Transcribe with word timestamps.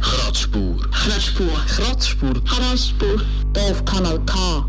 Kratzspur. 0.00 0.76
Kratzspur. 0.90 1.50
Kratzspur. 1.66 2.44
Kratzspur. 2.44 3.20
Hier 3.54 3.72
auf 3.72 3.84
Kanal 3.84 4.18
K. 4.24 4.66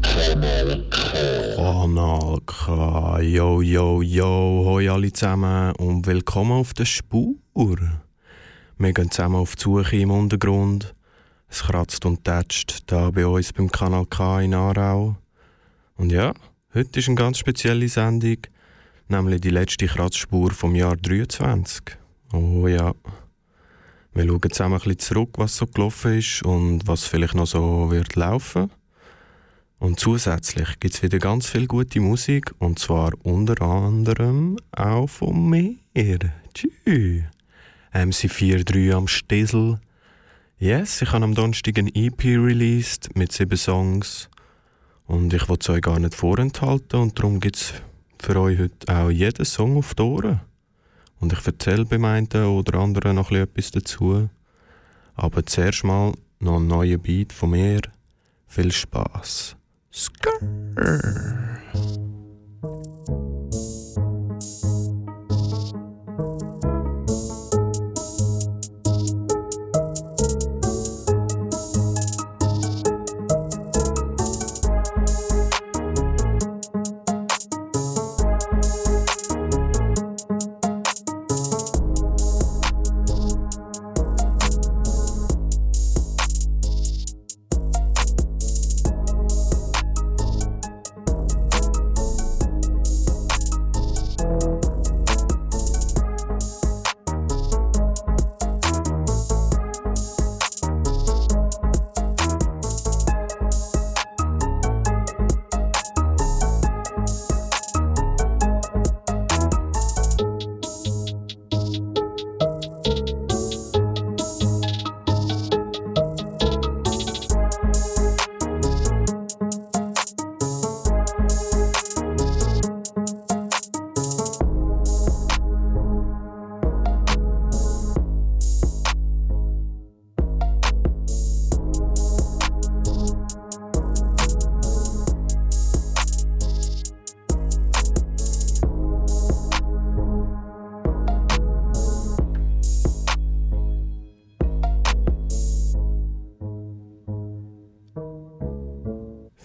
Kanal 1.56 2.40
K. 2.46 3.20
Yo, 3.22 3.62
yo, 3.62 4.02
yo. 4.02 4.64
Hoi 4.66 4.90
alle 4.90 5.14
zusammen 5.14 5.74
und 5.78 6.06
willkommen 6.06 6.52
auf 6.52 6.74
der 6.74 6.86
Spur. 6.86 7.36
Wir 8.78 8.94
gehen 8.94 9.12
zusammen 9.12 9.36
auf 9.36 9.56
die 9.56 9.64
Suche 9.64 9.98
im 9.98 10.12
Untergrund. 10.12 10.94
Es 11.48 11.64
kratzt 11.64 12.06
und 12.06 12.24
tätscht 12.24 12.84
da 12.88 13.12
bei 13.12 13.26
uns 13.26 13.54
beim 13.54 13.72
Kanal 13.72 14.06
K 14.08 14.42
in 14.42 14.54
Aarau. 14.54 15.16
Und 15.96 16.12
ja, 16.12 16.34
heute 16.74 17.00
ist 17.00 17.08
eine 17.08 17.16
ganz 17.16 17.38
spezielle 17.38 17.88
Sendung, 17.88 18.38
nämlich 19.08 19.42
die 19.42 19.50
letzte 19.50 19.88
Kratzspur 19.88 20.52
vom 20.52 20.76
Jahr 20.76 20.98
23. 20.98 21.98
Oh 22.34 22.68
ja. 22.68 22.94
Wir 24.14 24.28
schauen 24.28 24.42
zusammen 24.52 24.74
ein 24.74 24.80
bisschen 24.80 25.00
zurück, 25.00 25.30
was 25.38 25.56
so 25.56 25.68
gelaufen 25.68 26.18
ist 26.18 26.44
und 26.44 26.86
was 26.86 27.06
vielleicht 27.06 27.34
noch 27.34 27.48
so 27.48 27.92
wird 27.92 28.16
laufen. 28.16 28.70
Und 29.80 30.02
zusätzlich 30.02 30.80
gibt 30.82 30.96
es 30.96 31.02
wieder 31.02 31.18
ganz 31.18 31.48
viel 31.48 31.66
gute 31.66 32.02
Musik 32.02 32.54
und 32.60 32.78
zwar 32.78 33.14
unter 33.24 33.62
anderem 33.62 34.58
auch 34.74 35.08
von 35.08 35.50
mir. 35.50 35.78
Tschüss. 36.54 37.24
MC43 37.94 38.94
am 38.94 39.08
Stissel. 39.08 39.80
Yes, 40.60 41.02
ich 41.02 41.12
habe 41.14 41.24
am 41.24 41.34
Donnerstag 41.34 41.80
ein 41.80 41.88
EP 41.96 42.24
released 42.24 43.16
mit 43.16 43.32
sieben 43.32 43.58
Songs 43.58 44.30
und 45.08 45.34
ich 45.34 45.48
will 45.48 45.58
es 45.60 45.70
euch 45.70 45.82
gar 45.82 46.00
nicht 46.00 46.16
vorenthalten 46.16 47.00
und 47.00 47.18
darum 47.18 47.40
gibt 47.40 47.56
es 47.56 47.74
für 48.20 48.40
euch 48.40 48.60
heute 48.60 48.94
auch 48.94 49.10
jeden 49.10 49.46
Song 49.46 49.78
auf 49.78 49.96
die 49.96 50.04
Ohren. 50.04 50.42
Und 51.22 51.34
ich 51.34 51.46
erzähle 51.46 51.86
beim 51.86 52.04
einen 52.04 52.28
oder 52.28 52.80
anderen 52.80 53.16
noch 53.16 53.32
etwas 53.32 53.72
dazu. 53.72 54.30
Aber 55.16 55.46
zuerst 55.46 55.84
mal 55.84 56.14
noch 56.40 56.58
ein 56.58 56.68
neuer 56.68 56.98
Beat 56.98 57.32
von 57.32 57.52
mir. 57.52 57.82
Viel 58.48 58.72
Spaß. 58.72 59.56
Skrrr. 59.94 61.51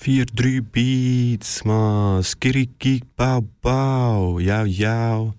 Vier, 0.07 0.25
drei 0.25 0.61
Beats, 0.61 1.65
man. 1.65 2.23
Skiriki, 2.23 3.03
bau, 3.17 3.41
bau. 3.61 4.39
Jau, 4.39 4.65
jau. 4.65 5.35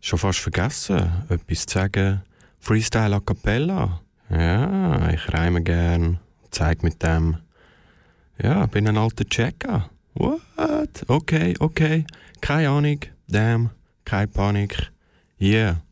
Schon 0.00 0.18
fast 0.18 0.40
vergessen, 0.40 1.08
etwas 1.28 1.66
zu 1.66 1.74
sagen. 1.74 2.22
Freestyle 2.58 3.14
a 3.14 3.20
cappella. 3.20 4.00
Ja, 4.28 5.08
ich 5.10 5.32
reime 5.32 5.62
gern. 5.62 6.18
Zeig 6.50 6.82
mit 6.82 7.00
dem. 7.00 7.36
Ja, 8.42 8.66
bin 8.66 8.88
ein 8.88 8.98
alter 8.98 9.24
Checker. 9.24 9.88
What? 10.14 10.40
Okay, 11.06 11.54
okay. 11.60 12.04
Keine 12.40 12.70
Ahnung. 12.70 12.98
Damn. 13.28 13.70
Keine 14.04 14.26
Panik. 14.26 14.90
Yeah. 15.40 15.82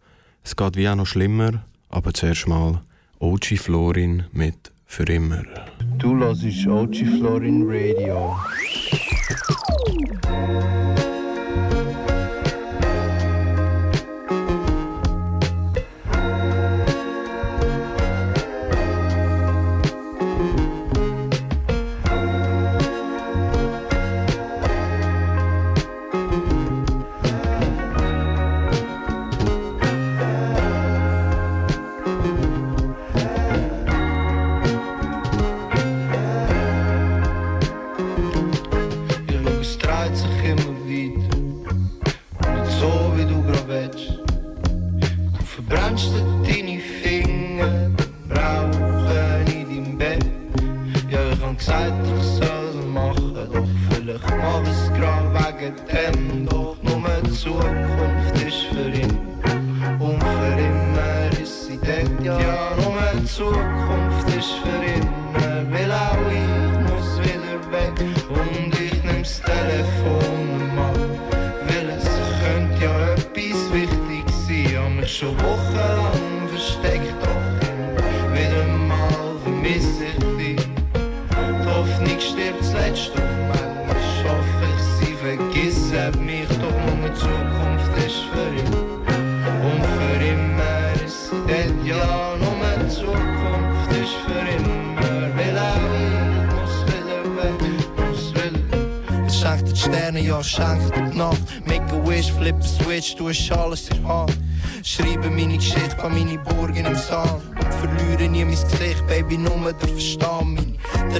Es 0.42 0.56
geht 0.56 0.74
wie 0.74 0.88
auch 0.88 0.96
noch 0.96 1.06
schlimmer. 1.06 1.64
Aber 1.90 2.12
zuerst 2.12 2.48
mal 2.48 2.82
OG 3.20 3.56
Florin 3.56 4.24
mit 4.32 4.72
Für 4.84 5.04
immer. 5.04 5.44
Du 6.06 6.16
hörst 6.18 6.66
OG 6.68 6.94
Florin 7.18 7.66
Radio. 7.66 8.36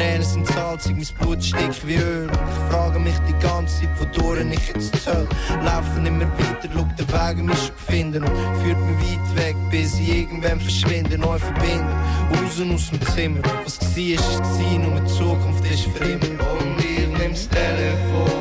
Tränen 0.07 0.23
sind 0.23 0.47
salzig, 0.47 0.97
mein 0.97 1.19
Blut 1.19 1.43
stinkt 1.43 1.87
wie 1.87 1.97
Öl. 1.97 2.29
Und 2.29 2.33
ich 2.33 2.73
frage 2.73 2.99
mich 2.99 3.15
die 3.29 3.33
ganze 3.45 3.81
Zeit, 3.81 3.91
wodurch 3.99 4.47
ich 4.53 4.69
jetzt 4.69 4.95
soll. 5.05 5.27
Laufen 5.65 6.07
immer 6.07 6.27
weiter, 6.39 6.69
schau 6.73 6.87
den 6.97 7.09
Weg, 7.09 7.45
mich 7.45 7.59
schon 7.59 7.77
finden. 7.89 8.23
Und 8.23 8.63
führt 8.63 8.79
mich 8.79 9.19
weit 9.19 9.37
weg, 9.37 9.57
bis 9.71 9.99
ich 9.99 10.21
irgendwann 10.21 10.61
verschwinde, 10.61 11.19
neu 11.19 11.39
verbinden. 11.39 11.89
Raus 12.31 12.61
aus 12.75 12.91
dem 12.91 13.01
Zimmer, 13.15 13.41
was 13.65 13.81
war, 13.81 13.99
ist 13.99 14.41
war, 14.41 14.79
nur 14.79 15.01
die 15.01 15.13
Zukunft 15.13 15.73
ist 15.73 15.83
für 15.83 16.05
immer. 16.05 16.53
Und 16.53 16.79
ich 16.79 17.19
nehm's 17.19 17.49
Telefon, 17.49 18.36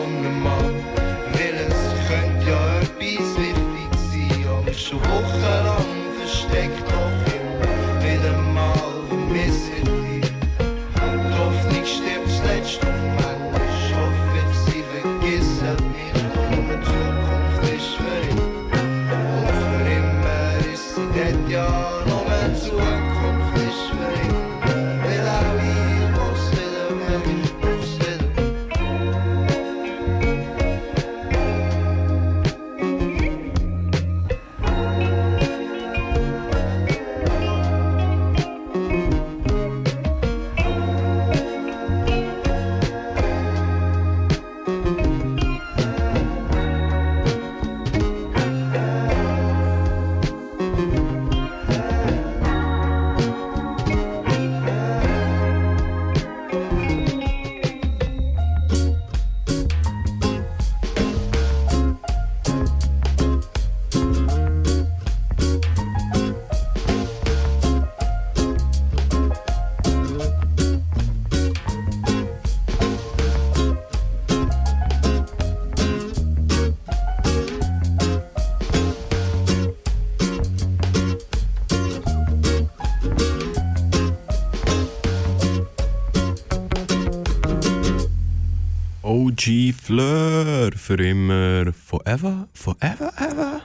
OG 89.06 89.76
Fleur 89.80 90.72
für 90.76 91.00
immer, 91.00 91.72
forever, 91.74 92.50
forever, 92.54 93.14
ever. 93.20 93.62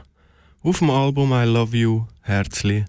Auf 0.63 0.81
dem 0.81 0.91
Album 0.91 1.33
I 1.33 1.47
Love 1.47 1.75
You, 1.75 2.05
Herzli, 2.21 2.85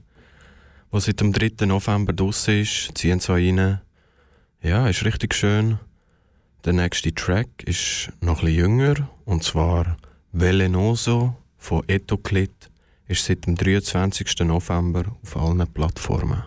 was 0.89 1.05
seit 1.05 1.21
dem 1.21 1.31
3. 1.31 1.65
November 1.65 2.11
draussen 2.11 2.59
ist, 2.59 2.91
ziehen 2.95 3.21
so 3.21 3.33
rein. 3.33 3.79
Ja, 4.61 4.89
ist 4.89 5.05
richtig 5.05 5.33
schön. 5.33 5.79
Der 6.65 6.73
nächste 6.73 7.15
Track 7.15 7.47
ist 7.63 8.11
noch 8.19 8.41
bisschen 8.41 8.57
jünger, 8.57 9.09
und 9.23 9.45
zwar 9.45 9.95
Velenoso 10.33 11.37
von 11.57 11.87
Etoclit, 11.87 12.69
ist 13.07 13.23
seit 13.23 13.45
dem 13.45 13.55
23. 13.55 14.39
November 14.41 15.05
auf 15.23 15.37
allen 15.37 15.65
Plattformen. 15.71 16.43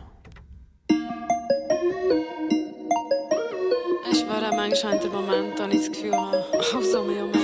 Manchmal 4.67 4.99
der 4.99 5.11
Moment, 5.11 5.61
wo 5.61 5.65
ich 5.65 5.77
das 5.77 5.93
Gefühl 5.93 6.17
habe, 6.17 6.43
also 6.75 7.05
mein, 7.05 7.23
oh 7.23 7.29
mein, 7.35 7.43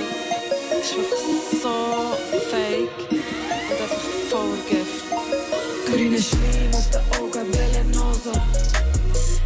das 0.71 0.89
ist 0.89 0.97
wirklich 0.97 1.61
so 1.61 1.69
fake 2.49 3.11
und 3.11 3.79
einfach 3.79 4.01
voll 4.27 4.57
Gift. 4.67 5.05
Grüne 5.85 6.19
Schleim 6.19 6.73
auf 6.73 6.89
den 6.89 7.01
Augen, 7.21 7.53
Velenoso. 7.53 8.31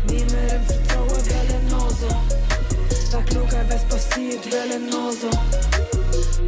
Niemandem 0.08 0.64
vertrauen, 0.66 1.22
Velenoso. 1.28 2.08
Wegschauen, 3.12 3.66
was 3.68 3.84
passiert, 3.90 4.50
Velenoso. 4.50 5.30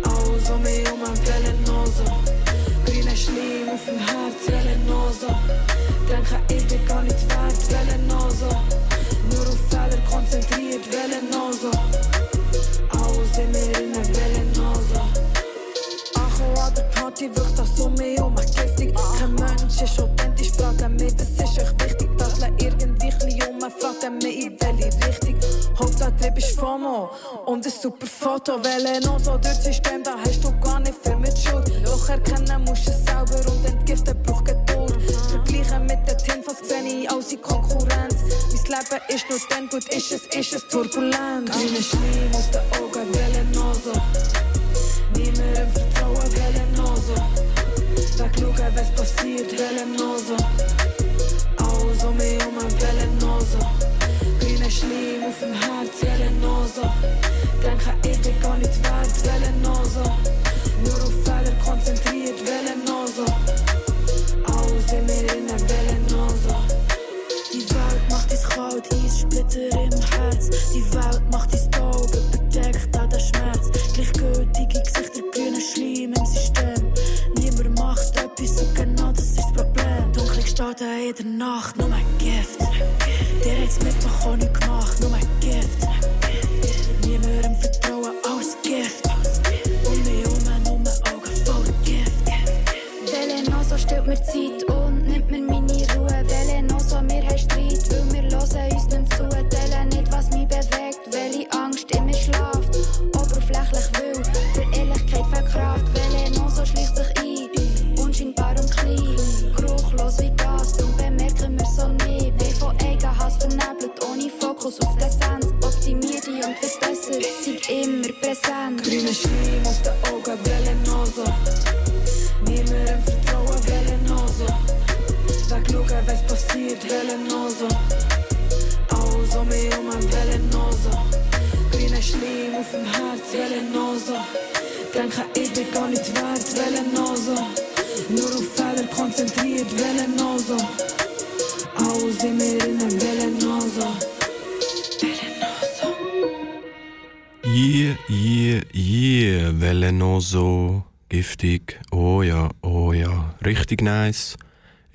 Alles 0.04 0.50
um 0.50 0.62
mich 0.62 0.86
herum, 0.86 1.02
Velenoso. 1.26 2.06
Grüne 2.86 3.18
Schleim 3.18 3.68
auf 3.74 3.84
dem 3.86 4.00
Herz, 4.00 4.48
Velenoso. 4.48 5.36
Denken, 6.08 6.40
ich 6.56 6.66
bin 6.68 6.86
gar 6.86 7.04
nicht 7.04 7.20
wert. 7.28 8.08
Nur 8.08 8.18
auf 8.18 8.97
Konzentriert, 10.30 10.86
Velenoso. 10.92 11.72
Alles 12.92 13.38
in 13.38 13.50
mir 13.52 13.80
innen, 13.80 14.06
Velenoso. 14.14 15.00
Ankommen 16.16 16.58
an 16.58 16.74
der 16.76 16.82
Party 16.84 17.34
wirkt 17.34 17.58
das 17.58 17.80
um 17.80 17.94
mich 17.94 18.20
um 18.20 18.36
giftig. 18.36 18.94
Kein 19.18 19.36
Mensch 19.36 19.82
ist 19.82 19.98
authentisch, 20.02 20.52
fragen 20.52 20.98
mich, 20.98 21.14
was 21.18 21.30
ist 21.30 21.62
euch 21.62 21.72
wichtig? 21.82 22.10
Dadle 22.18 22.52
irgendwie 22.60 23.10
chli 23.10 23.42
um, 23.48 23.72
fragen 23.72 24.18
mich, 24.18 24.48
in 24.48 24.58
welche 24.60 25.08
Richtung. 25.08 25.36
Hauptantrieb 25.80 26.38
ist 26.38 26.60
FOMO 26.60 27.10
und 27.46 27.66
ein 27.66 27.72
super 27.72 28.06
Foto. 28.06 28.62
Velenoso 28.62 29.38
durch 29.38 29.42
das 29.44 29.64
System, 29.64 30.04
da 30.04 30.16
hast 30.26 30.44
du 30.44 30.52
gar 30.60 30.82
nicht 30.82 30.96
viel 31.04 31.16
mit 31.16 31.38
Schuld. 31.38 31.72
Doch 31.86 32.10
erkennen 32.10 32.66
musst 32.66 32.86
du 32.86 32.92
es 32.92 33.06
selber 33.06 33.50
und 33.50 33.66
entgiften 33.66 34.22
braucht 34.24 34.44
Geduld. 34.44 34.98
Vergleichen 35.30 35.86
mit 35.86 36.06
den 36.06 36.18
Tinfos 36.18 36.58
sehe 36.68 36.84
ich 36.84 37.42
Konkurrenz. 37.42 37.67
Mein 37.67 37.67
Leben 38.92 39.04
ist 39.10 39.30
nur 39.30 39.40
dann 39.50 39.70
gut, 39.70 39.84
ist 39.94 40.12
es, 40.12 40.28
ist 40.28 40.54
es 40.54 40.68
turbulent. 40.68 41.50
Grüne 41.52 41.82
Schleim 41.82 42.34
aus 42.34 42.52
den 42.52 42.62
Augen, 42.82 43.14
Velenoso. 43.14 43.94
Niemandem 45.16 45.72
vertrauen, 45.72 46.32
Velenoso. 46.32 47.16
Wegschauen, 48.18 48.76
was 48.76 48.92
passiert, 48.96 49.17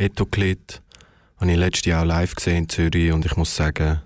Etoklit, 0.02 0.82
habe 1.38 1.50
ich 1.50 1.56
letztes 1.56 1.87
Jahr 1.87 2.02
auch 2.02 2.06
live 2.06 2.35
gesehen 2.35 2.59
in 2.59 2.68
Zürich 2.68 3.12
und 3.12 3.25
ich 3.25 3.37
muss 3.37 3.54
sagen, 3.54 4.00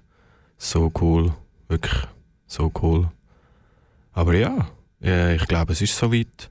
so 0.58 0.92
cool, 1.00 1.32
wirklich 1.68 2.06
so 2.46 2.70
cool. 2.82 3.10
Aber 4.12 4.34
ja, 4.34 4.68
äh, 5.02 5.36
ich 5.36 5.46
glaube, 5.46 5.72
es 5.72 5.82
ist 5.82 5.96
soweit. 5.96 6.50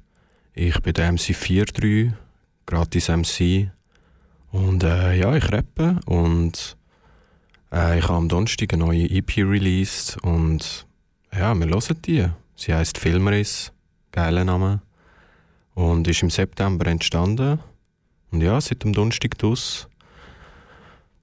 Ich 0.53 0.79
bin 0.81 0.93
der 0.93 1.11
MC43, 1.11 2.11
gratis 2.65 3.09
MC. 3.09 3.69
Und 4.51 4.83
äh, 4.83 5.15
ja, 5.15 5.35
ich 5.35 5.51
rappe 5.51 5.99
und 6.05 6.77
äh, 7.71 7.99
ich 7.99 8.05
habe 8.05 8.13
am 8.13 8.29
Donnerstag 8.29 8.73
eine 8.73 8.85
neue 8.85 9.09
EP 9.09 9.37
released 9.37 10.17
und 10.23 10.85
ja, 11.33 11.53
wir 11.53 11.67
hören 11.67 12.01
die. 12.05 12.25
Sie 12.55 12.73
heisst 12.73 12.97
Filmriss, 12.97 13.73
geiler 14.11 14.45
Name. 14.45 14.81
Und 15.73 16.07
ist 16.07 16.23
im 16.23 16.29
September 16.29 16.87
entstanden. 16.87 17.59
Und 18.35 18.41
ja, 18.41 18.59
seit 18.59 18.83
dem 18.83 18.91
Donnerstag 18.91 19.37
draus. 19.37 19.87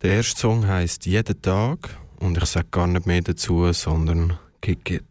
Der 0.00 0.14
erste 0.14 0.40
Song 0.40 0.66
heisst 0.66 1.04
Jeden 1.04 1.42
Tag 1.42 1.98
und 2.20 2.38
ich 2.38 2.46
sage 2.46 2.68
gar 2.70 2.86
nicht 2.86 3.06
mehr 3.06 3.20
dazu, 3.20 3.70
sondern 3.74 4.38
Kick 4.62 4.90
It. 4.90 5.04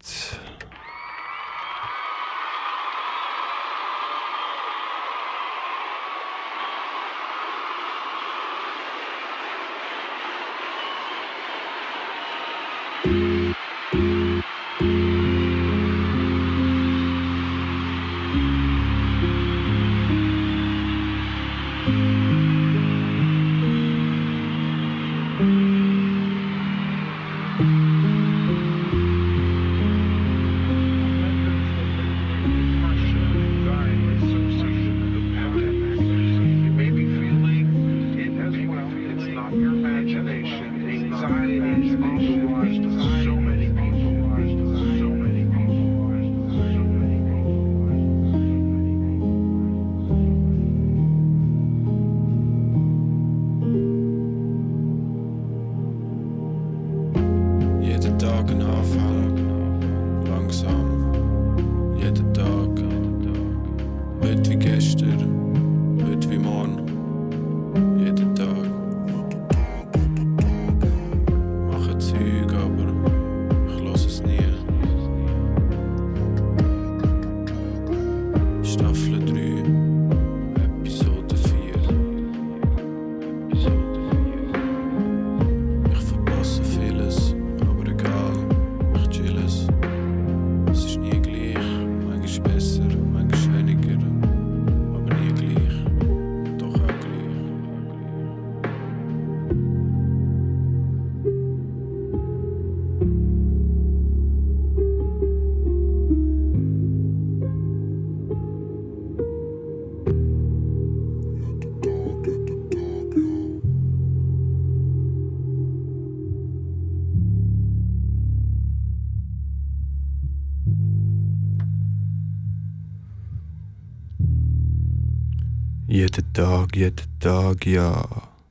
Tag, 127.20 127.66
ja. 127.66 128.06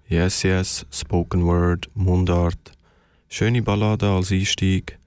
Yes, 0.07 0.43
yes, 0.43 0.85
Spoken 0.91 1.47
Word, 1.47 1.89
Mundart. 1.95 2.73
Schöne 3.29 3.63
Ballade 3.63 4.11
als 4.11 4.31
Einstieg. 4.31 4.99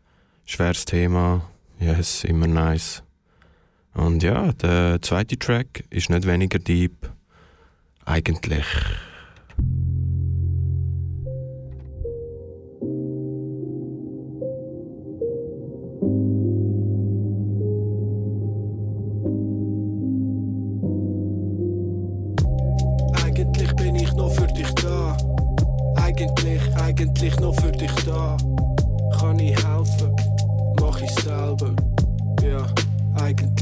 Schweres 0.45 0.85
Thema. 0.85 1.47
Yes, 1.79 2.23
immer 2.23 2.47
nice. 2.47 3.03
Und 3.93 4.23
ja, 4.23 4.51
der 4.53 4.99
zweite 5.03 5.37
Track 5.37 5.83
ist 5.91 6.09
nicht 6.09 6.25
weniger 6.25 6.57
deep. 6.57 7.11
Eigentlich 8.03 8.65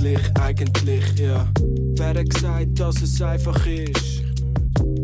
eigentlich, 0.01 0.39
eigentlich, 0.39 1.19
ja. 1.19 1.47
Wer 1.95 2.09
hat 2.09 2.29
gesagt, 2.29 2.79
dass 2.79 3.01
es 3.03 3.21
einfach 3.21 3.65
ist? 3.67 4.23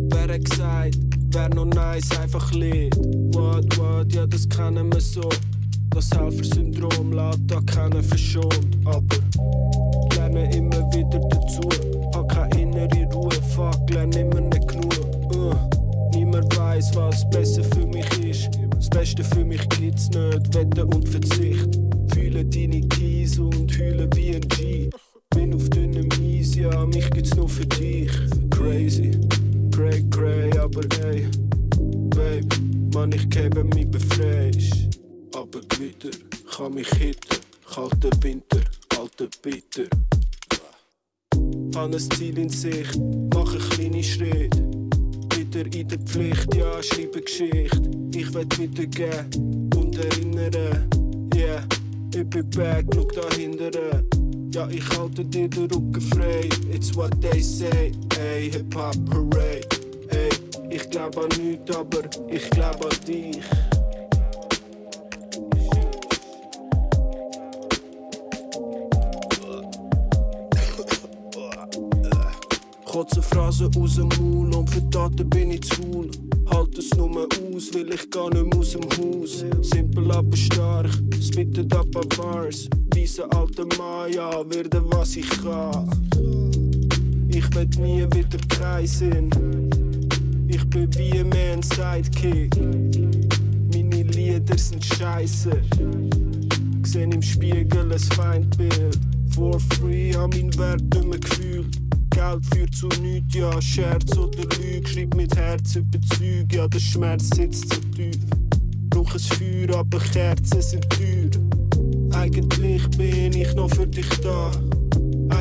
Wer 0.10 0.34
hat 0.34 0.50
gesagt, 0.50 0.98
wär 1.34 1.50
noch 1.50 1.66
nice, 1.66 2.10
einfach 2.20 2.52
Lied? 2.52 2.96
What, 3.34 3.78
what, 3.78 4.12
ja, 4.14 4.26
das 4.26 4.50
kennen 4.50 4.92
wir 4.92 5.00
so. 5.00 5.30
Das 5.92 6.10
Helfersyndrom 6.12 7.14
lässt 7.14 7.42
da 7.46 7.62
keinen 7.62 8.04
verschont. 8.04 8.78
Aber 8.86 9.07
ein 41.98 42.12
Ziel 42.12 42.38
in 42.38 42.50
Sicht, 42.50 42.96
mache 43.34 43.58
kleine 43.58 44.04
Schritte. 44.04 44.64
Wieder 45.36 45.66
in 45.76 45.88
der 45.88 45.98
Pflicht, 46.00 46.54
ja, 46.56 46.82
schreibe 46.84 47.22
Geschichte. 47.22 47.82
Ich 48.14 48.32
will 48.34 48.46
wiedergeben 48.58 49.70
und 49.76 49.98
erinnern. 49.98 50.88
Yeah, 51.36 51.64
ich 52.14 52.24
bin 52.30 52.48
back, 52.52 52.86
schau 52.94 53.04
dahinter. 53.06 54.04
Ja, 54.54 54.68
ich 54.70 54.88
halte 54.96 55.26
dir 55.26 55.50
den 55.50 55.72
Rücken 55.72 56.02
frei. 56.02 56.48
It's 56.72 56.96
what 56.96 57.20
they 57.20 57.42
say, 57.42 57.92
ey, 58.20 58.52
Hip-Hop 58.52 58.96
Hooray. 59.12 59.27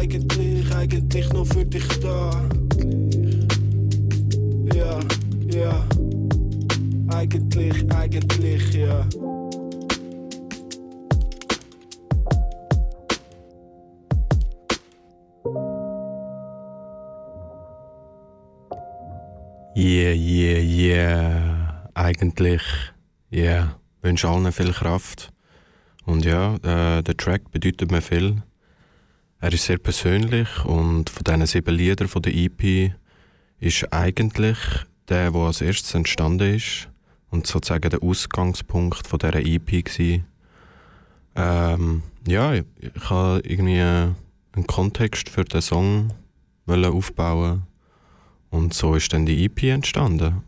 Eigentlich, 0.08 0.72
eigentlich 0.72 1.32
noch 1.32 1.44
für 1.46 1.64
dich 1.64 1.88
da. 1.98 2.30
Ja, 4.72 5.00
ja. 5.52 5.84
Eigentlich, 7.08 7.92
eigentlich, 7.92 8.72
ja. 8.72 9.04
Yeah, 19.75 20.12
yeah, 20.12 20.60
yeah. 20.60 21.90
Eigentlich, 21.94 22.62
yeah. 23.32 23.76
Wünsche 24.02 24.28
allen 24.28 24.52
viel 24.52 24.72
Kraft. 24.72 25.32
Und 26.04 26.25
ja, 26.25 26.54
äh, 26.62 27.02
der 27.02 27.16
Track 27.16 27.50
bedeutet 27.50 27.90
mir 27.90 28.00
viel. 28.00 28.36
Er 29.46 29.52
ist 29.52 29.66
sehr 29.66 29.78
persönlich 29.78 30.64
und 30.64 31.08
von 31.08 31.22
diesen 31.22 31.46
sieben 31.46 31.76
Liedern 31.76 32.08
von 32.08 32.20
der 32.20 32.34
EP 32.34 32.90
ist 33.60 33.92
eigentlich 33.92 34.58
der, 35.08 35.30
der 35.30 35.40
als 35.40 35.60
erstes 35.60 35.94
entstanden 35.94 36.56
ist 36.56 36.88
und 37.30 37.46
sozusagen 37.46 37.88
der 37.88 38.02
Ausgangspunkt 38.02 39.06
von 39.06 39.20
dieser 39.20 39.36
EP 39.36 40.24
war. 41.36 41.74
Ähm, 41.76 42.02
ja, 42.26 42.54
ich, 42.54 42.64
habe 43.08 43.40
irgendwie 43.44 43.80
einen 43.80 44.66
Kontext 44.66 45.28
für 45.28 45.44
den 45.44 45.62
Song 45.62 46.12
aufbauen 46.66 47.62
und 48.50 48.74
so 48.74 48.96
ist 48.96 49.12
dann 49.12 49.26
die 49.26 49.44
EP 49.44 49.62
entstanden. 49.62 50.42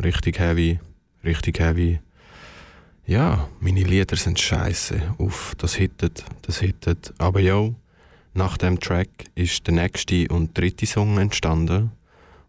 Richtig 0.00 0.38
heavy, 0.38 0.78
richtig 1.24 1.58
heavy. 1.58 1.98
Ja, 3.04 3.48
meine 3.58 3.82
Lieder 3.82 4.14
sind 4.14 4.38
scheiße. 4.38 5.16
Uff, 5.18 5.56
das 5.58 5.74
hittet, 5.74 6.24
das 6.42 6.60
hittet. 6.60 7.12
Aber 7.18 7.40
ja, 7.40 7.68
nach 8.34 8.56
dem 8.56 8.80
Track 8.80 9.08
ist 9.34 9.66
der 9.66 9.74
nächste 9.74 10.26
und 10.28 10.56
dritte 10.56 10.86
Song 10.86 11.18
entstanden. 11.18 11.92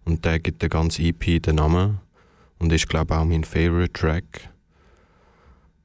Und 0.05 0.25
der 0.25 0.39
gibt 0.39 0.61
der 0.61 0.69
ganzen 0.69 1.05
EP 1.05 1.41
den 1.41 1.55
Namen. 1.55 1.99
Und 2.59 2.71
ist, 2.71 2.87
glaube 2.87 3.17
auch 3.17 3.25
mein 3.25 3.43
Favorite 3.43 3.93
Track. 3.93 4.49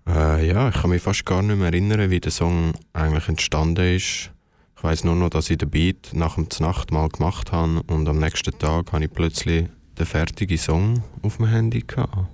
Äh, 0.09 0.49
ja, 0.49 0.69
ich 0.69 0.75
kann 0.77 0.91
mich 0.91 1.03
fast 1.03 1.27
gar 1.27 1.43
nicht 1.43 1.59
mehr 1.59 1.69
erinnern, 1.69 2.11
wie 2.11 2.21
der 2.21 2.31
Song 2.31 2.73
eigentlich 2.93 3.29
entstanden 3.29 3.97
ist. 3.97 4.31
Ich 4.77 4.85
weiß 4.85 5.05
nur 5.05 5.17
noch, 5.17 5.31
dass 5.31 5.51
ich 5.51 5.59
den 5.59 5.71
Beat 5.71 6.11
nach 6.15 6.37
dem 6.37 6.47
Nacht 6.61 6.93
mal 6.93 7.09
gemacht 7.09 7.51
habe 7.51 7.83
und 7.89 8.09
am 8.09 8.21
nächsten 8.21 8.57
Tag 8.59 8.93
habe 8.93 9.05
ich 9.05 9.13
plötzlich 9.13 9.67
den 9.99 10.07
fertigen 10.07 10.57
Song 10.57 11.03
auf 11.23 11.39
dem 11.39 11.47
Handy 11.47 11.81
gehabt. 11.81 12.29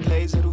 Simpel, 0.00 0.51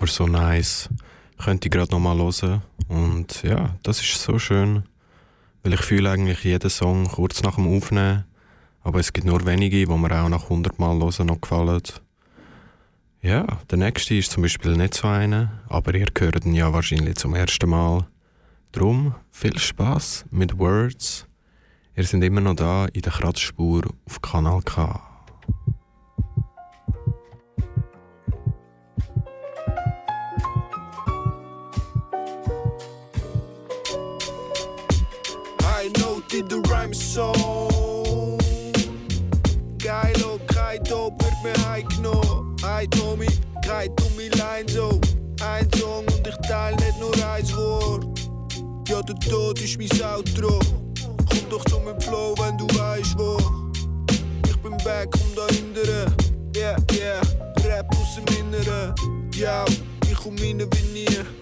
aber 0.00 0.08
so 0.08 0.26
nice. 0.26 0.88
Könnte 1.36 1.68
ich 1.68 1.72
gerade 1.72 1.92
nochmal 1.92 2.16
hören. 2.16 2.62
Und 2.88 3.42
ja, 3.42 3.76
das 3.82 4.00
ist 4.00 4.22
so 4.22 4.38
schön. 4.38 4.84
Weil 5.62 5.74
ich 5.74 5.80
fühle 5.82 6.10
eigentlich 6.10 6.42
jeden 6.42 6.70
Song 6.70 7.06
kurz 7.06 7.42
nach 7.42 7.56
dem 7.56 7.68
Aufnehmen. 7.68 8.24
Aber 8.82 8.98
es 8.98 9.12
gibt 9.12 9.26
nur 9.26 9.44
wenige, 9.44 9.86
wo 9.88 9.98
mir 9.98 10.10
auch 10.12 10.30
nach 10.30 10.44
100 10.44 10.78
Mal 10.78 10.98
hören 10.98 11.26
noch 11.26 11.38
gefallen. 11.42 11.82
Ja, 13.20 13.44
der 13.70 13.76
nächste 13.76 14.14
ist 14.14 14.30
zum 14.30 14.42
Beispiel 14.42 14.74
nicht 14.74 14.94
so 14.94 15.06
einer, 15.06 15.60
aber 15.68 15.94
ihr 15.94 16.08
hört 16.18 16.46
ihn 16.46 16.54
ja 16.54 16.72
wahrscheinlich 16.72 17.16
zum 17.16 17.34
ersten 17.34 17.68
Mal. 17.68 18.06
Drum 18.72 19.14
viel 19.30 19.58
Spaß 19.58 20.24
mit 20.30 20.58
Words. 20.58 21.26
Ihr 21.94 22.04
seid 22.04 22.22
immer 22.22 22.40
noch 22.40 22.54
da 22.54 22.86
in 22.86 23.02
der 23.02 23.12
Kratzspur 23.12 23.82
auf 24.06 24.22
Kanal 24.22 24.62
K. 24.62 24.98
die 36.90 36.94
de 36.94 36.94
rhyme 36.94 36.94
song 36.94 38.38
Geil, 39.78 40.24
oh, 40.24 40.38
krijt 40.46 40.92
op, 40.92 41.22
wird 41.22 41.42
mir 41.42 41.68
heimgenommen 41.68 42.56
Hey 42.62 42.86
Tommy, 42.88 43.26
krijt 43.62 43.90
um 44.02 44.18
Line 44.18 44.68
so. 44.68 45.00
Ein 45.42 45.66
Song 45.78 46.04
und 46.06 46.26
ich 46.26 46.36
teil 46.48 46.74
nicht 46.76 47.00
nur 47.00 47.14
ein 47.14 47.48
Wort. 47.56 48.04
Ja, 48.88 49.00
der 49.00 49.18
Tod 49.20 49.60
ist 49.60 49.78
mein 49.78 49.90
Outro. 50.02 50.58
Komm 51.28 51.48
doch 51.48 51.64
zu 51.64 51.80
meinem 51.80 52.00
Flow, 52.00 52.34
wenn 52.38 52.58
du 52.58 52.66
weißt 52.78 53.18
wo. 53.18 53.38
Ich 54.46 54.56
bin 54.58 54.76
back, 54.84 55.10
komm 55.10 55.34
da 55.34 55.46
hindern. 55.54 56.14
Yeah, 56.54 56.76
yeah, 56.92 57.20
Rap 57.64 57.86
aus 57.96 58.16
dem 58.16 58.26
Inneren. 58.36 58.94
Ja, 59.34 59.64
ich 60.10 60.16
komm 60.16 60.36
rein 60.36 60.60
wie 60.60 60.92
nie 60.92 61.39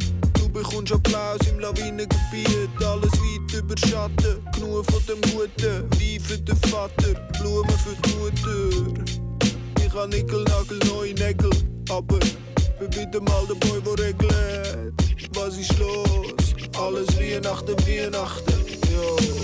bekommst 0.62 0.92
Applaus 0.92 1.38
im 1.50 1.60
Lawinengebiet, 1.60 2.70
alles 2.84 3.12
weit 3.12 3.52
überschatten. 3.54 4.42
Genug 4.52 4.84
von 4.90 5.02
dem 5.06 5.20
Guten, 5.30 5.88
Wein 5.90 6.20
für 6.20 6.38
den 6.38 6.56
Vater, 6.56 7.14
Blumen 7.38 7.70
für 7.78 7.96
die 8.04 8.14
Mutter. 8.16 9.04
Ich 9.84 9.92
hab 9.94 10.08
Nickel, 10.08 10.44
Nagel, 10.44 10.78
neue 10.88 11.14
Nägel, 11.14 11.50
aber 11.90 12.18
bin 12.78 12.92
wieder 12.94 13.20
mal 13.20 13.46
der 13.46 13.54
Boy, 13.54 13.80
wo 13.84 13.92
regelt. 13.92 14.94
Was 15.34 15.56
ist 15.56 15.78
los? 15.78 16.54
Alles 16.78 17.08
Weihnachten, 17.18 17.74
Weihnachten, 17.86 18.64
yo. 18.92 19.37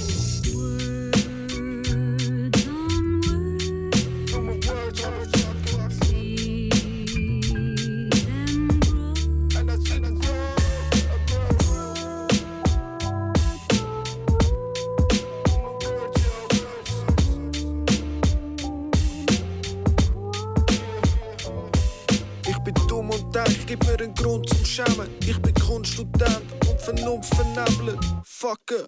Bin 26.04 26.20
Kunststudent 26.20 26.68
und 26.68 26.80
Vernunft 26.80 27.34
vernebelt. 27.34 27.98
Fucken, 28.24 28.86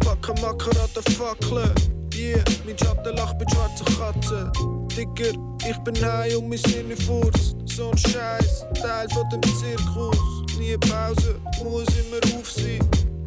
packen 0.00 0.40
Macker 0.40 0.70
an 0.70 0.90
der 0.94 1.02
Fackel. 1.12 1.74
Yeah, 2.14 2.42
mein 2.64 2.78
Schatten 2.78 3.14
lacht 3.16 3.38
mit 3.38 3.50
schwarzen 3.50 3.86
Katzen. 3.98 4.50
Dicker, 4.96 5.38
ich 5.68 5.76
bin 5.78 5.94
heim 6.04 6.38
und 6.38 6.48
mein 6.48 6.58
Sinne 6.58 6.96
furzt. 6.96 7.56
So 7.66 7.90
ein 7.90 7.98
Scheiß, 7.98 8.64
Teil 8.80 9.06
von 9.10 9.28
dem 9.28 9.42
Zirkus. 9.42 10.18
Nie 10.58 10.76
Pause, 10.78 11.38
muss 11.62 11.86
immer 11.88 12.38
auf 12.38 12.50
sein. 12.50 12.80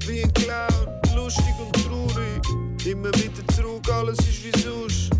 Wie 0.08 0.24
ein 0.24 0.34
Clown, 0.34 1.02
lustig 1.16 1.54
und 1.60 1.74
traurig. 1.74 2.42
Immer 2.86 3.14
wieder 3.14 3.48
zurück, 3.56 3.88
alles 3.92 4.18
ist 4.20 4.44
wie 4.44 4.60
sonst. 4.60 5.12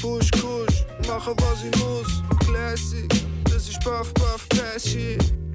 Push, 0.00 0.30
kusch, 0.40 0.86
machen 1.06 1.34
was 1.38 1.64
ich 1.64 1.78
muss. 1.82 2.22
Classic, 2.46 3.08
das 3.44 3.68
ist 3.68 3.80
Puff, 3.80 4.14
Puff, 4.14 4.48
Pass. 4.48 4.96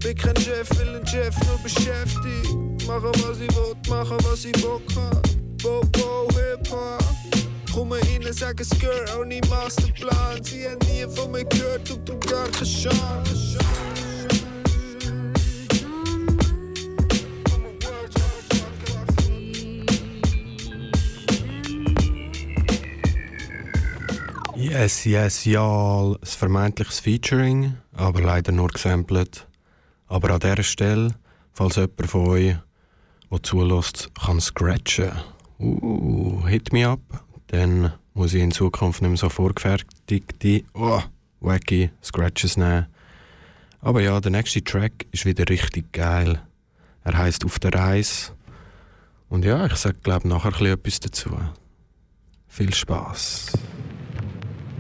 Bin 0.04 0.18
kein 0.18 0.36
Chef, 0.36 0.70
will 0.78 0.98
ein 0.98 1.08
Chef 1.08 1.34
nur 1.48 1.58
beschäftigt. 1.60 2.52
Machen 2.86 3.12
was 3.24 3.40
ich 3.40 3.56
will, 3.56 3.74
machen 3.88 4.18
was 4.24 4.44
ich 4.44 4.52
Bock 4.62 4.82
hab. 4.98 5.24
Bo, 5.64 5.80
bo, 5.94 6.28
Hip-Hop. 6.34 7.02
Komme 7.74 7.96
rein, 7.96 8.34
sagen 8.34 8.66
Skr, 8.66 9.06
auch 9.16 9.24
nie 9.24 9.40
Masterplan. 9.50 10.44
Sie 10.44 10.68
haben 10.68 10.78
nie 10.92 11.06
von 11.16 11.32
mir 11.32 11.46
gehört 11.46 11.90
und 11.90 12.10
du 12.10 12.20
gar 12.20 12.50
keine 12.50 12.66
Chance. 12.66 13.58
Yes, 24.58 25.06
yes, 25.06 25.46
ja, 25.46 26.02
ein 26.02 26.18
vermeintliches 26.24 27.00
Featuring, 27.00 27.78
aber 27.94 28.22
leider 28.22 28.52
nur 28.52 28.68
gesampelt. 28.68 29.48
Aber 30.14 30.30
an 30.30 30.40
dieser 30.40 30.62
Stelle, 30.62 31.16
falls 31.54 31.76
jemand 31.76 32.06
von 32.06 32.28
euch, 32.28 32.56
der 33.32 33.42
zulässt, 33.42 34.12
kann 34.14 34.40
scratchen, 34.40 35.12
uh, 35.58 36.46
hit 36.46 36.72
me 36.72 36.88
up, 36.88 37.00
dann 37.48 37.94
muss 38.14 38.36
ich 38.36 38.44
in 38.44 38.52
Zukunft 38.52 39.02
nicht 39.02 39.10
mehr 39.10 39.18
so 39.18 39.30
vorgefertigte, 39.30 40.66
oh, 40.76 41.02
wacky 41.40 41.90
Scratches 42.04 42.58
nehmen. 42.58 42.86
Aber 43.82 44.02
ja, 44.04 44.22
der 44.22 44.30
nächste 44.30 44.64
Track 44.64 45.08
ist 45.12 45.26
wieder 45.26 45.50
richtig 45.50 45.92
geil. 45.92 46.40
Er 47.04 47.18
heißt 47.18 47.44
Auf 47.44 47.58
der 47.58 47.74
Reise. 47.74 48.34
Und 49.30 49.44
ja, 49.44 49.66
ich 49.66 49.78
sag, 49.78 50.04
glaube 50.04 50.28
nachher 50.28 50.62
etwas 50.62 51.00
dazu. 51.00 51.32
Viel 52.48 52.72
Spaß. 52.72 53.54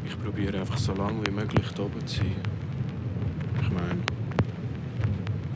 Ich 0.05 0.23
probiere 0.23 0.59
einfach 0.59 0.77
so 0.77 0.93
lange 0.93 1.25
wie 1.25 1.31
möglich 1.31 1.65
da 1.75 1.81
oben 1.81 2.05
zu 2.05 2.17
sein. 2.17 2.35
Ich 3.63 3.71
meine, 3.71 4.03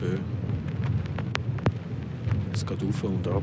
Bö. 0.00 0.16
Es 2.52 2.64
geht 2.64 2.82
auf 2.82 3.04
und 3.04 3.26
ab. 3.26 3.42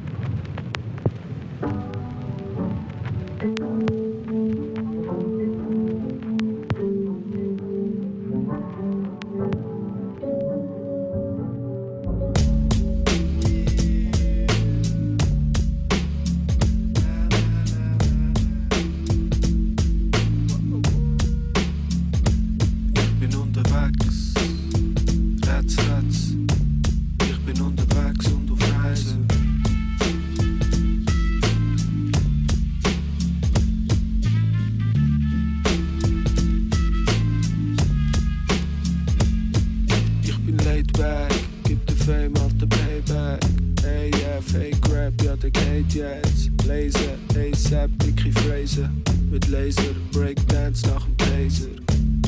Bin 40.95 41.03
laid 41.03 41.29
back, 41.29 41.33
gib 41.63 41.85
der 41.87 41.95
Fame 41.95 42.33
alter 42.37 42.67
Payback. 42.67 43.43
Hey, 43.81 44.11
yeah, 44.19 44.41
fake 44.41 44.77
rap, 44.91 45.13
ja, 45.23 45.35
der 45.35 45.51
geht 45.51 45.93
jetzt. 45.93 46.49
Laser, 46.65 47.17
ASAP, 47.35 47.89
dicke 47.99 48.31
Phrasen. 48.31 49.03
Mit 49.29 49.47
Laser, 49.47 49.93
Breakdance 50.11 50.87
nach 50.87 51.05
dem 51.05 51.17
Taser. 51.17 51.69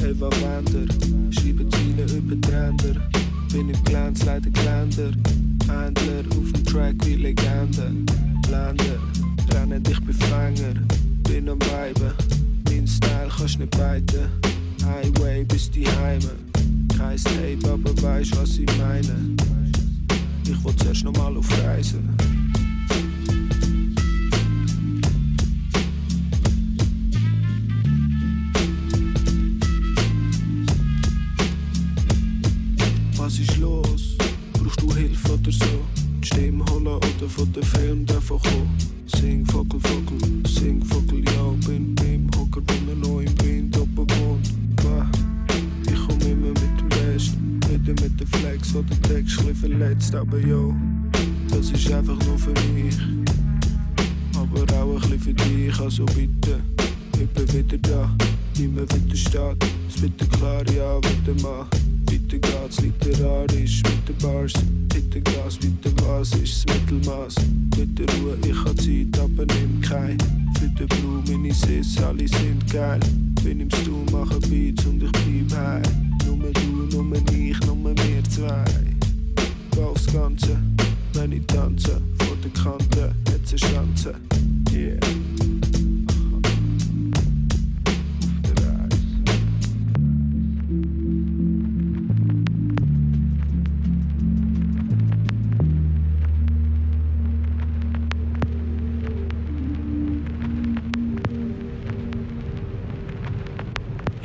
Eva 0.03 0.29
Wander, 0.41 0.93
schreiben 1.31 1.71
Ziele 1.71 2.03
über 2.17 2.39
Trender. 2.41 3.01
Bin 3.51 3.69
im 3.69 3.83
Glanz, 3.83 4.23
leider 4.25 4.49
Geländer. 4.49 5.11
Händler 5.67 6.23
auf 6.31 6.51
dem 6.53 6.65
Track 6.65 6.95
wie 7.05 7.15
Legende. 7.15 7.91
Länder, 8.49 8.99
rennen 9.53 9.83
dich 9.83 9.99
Befänger. 10.01 10.73
Bin 11.23 11.49
am 11.49 11.59
Weiben, 11.71 12.13
mein 12.65 12.87
Style 12.87 13.29
kannst 13.35 13.59
nicht 13.59 13.71
beiden. 13.77 14.29
Highway 14.85 15.43
bis 15.43 15.69
die 15.71 15.87
Heime. 15.87 16.46
Kein 17.07 17.23
Tape, 17.23 17.71
aber 17.71 18.01
weißt 18.01 18.35
was 18.37 18.57
ich 18.57 18.67
meine. 18.77 19.37
Ich 20.43 20.65
will 20.65 20.75
zuerst 20.75 21.05
noch 21.05 21.13
mal 21.13 21.37
auf 21.37 21.47
Reisen. 21.63 22.26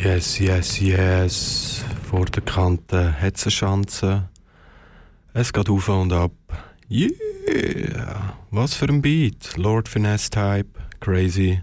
Yes, 0.03 0.41
yes, 0.41 0.81
yes. 0.81 1.85
Vor 2.11 2.25
der 2.25 2.43
Kante 2.43 3.15
hat 3.21 3.37
es 3.37 3.45
eine 3.45 3.53
Chance. 3.53 4.29
Es 5.33 5.53
geht 5.53 5.69
auf 5.71 5.89
und 5.89 6.13
ab. 6.13 6.33
Yeah! 6.91 8.35
Was 8.51 8.75
für 8.75 8.87
ein 8.87 9.01
Beat. 9.01 9.57
Lord 9.57 9.89
Finesse 9.89 10.29
Type. 10.29 10.71
Crazy. 10.99 11.63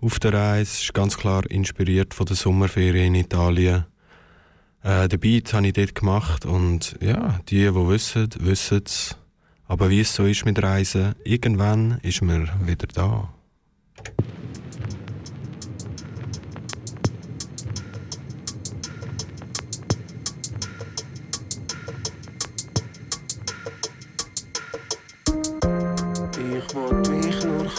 Auf 0.00 0.18
der 0.18 0.32
Reise 0.32 0.82
ist 0.82 0.94
ganz 0.94 1.16
klar 1.16 1.48
inspiriert 1.48 2.12
von 2.12 2.26
der 2.26 2.34
Sommerferien 2.34 3.14
in 3.14 3.20
Italien. 3.20 3.84
Äh, 4.82 5.06
den 5.06 5.20
Beat 5.20 5.52
habe 5.52 5.68
ich 5.68 5.74
dort 5.74 5.94
gemacht 5.94 6.46
und 6.46 6.96
ja, 7.00 7.38
die, 7.50 7.66
die 7.66 7.74
wissen, 7.74 8.30
wissen 8.40 8.82
es. 8.84 9.16
Aber 9.68 9.90
wie 9.90 10.00
es 10.00 10.12
so 10.12 10.24
ist 10.24 10.44
mit 10.44 10.60
Reisen, 10.60 11.14
irgendwann 11.22 12.00
ist 12.02 12.20
man 12.20 12.50
wieder 12.66 12.88
da. 12.88 13.32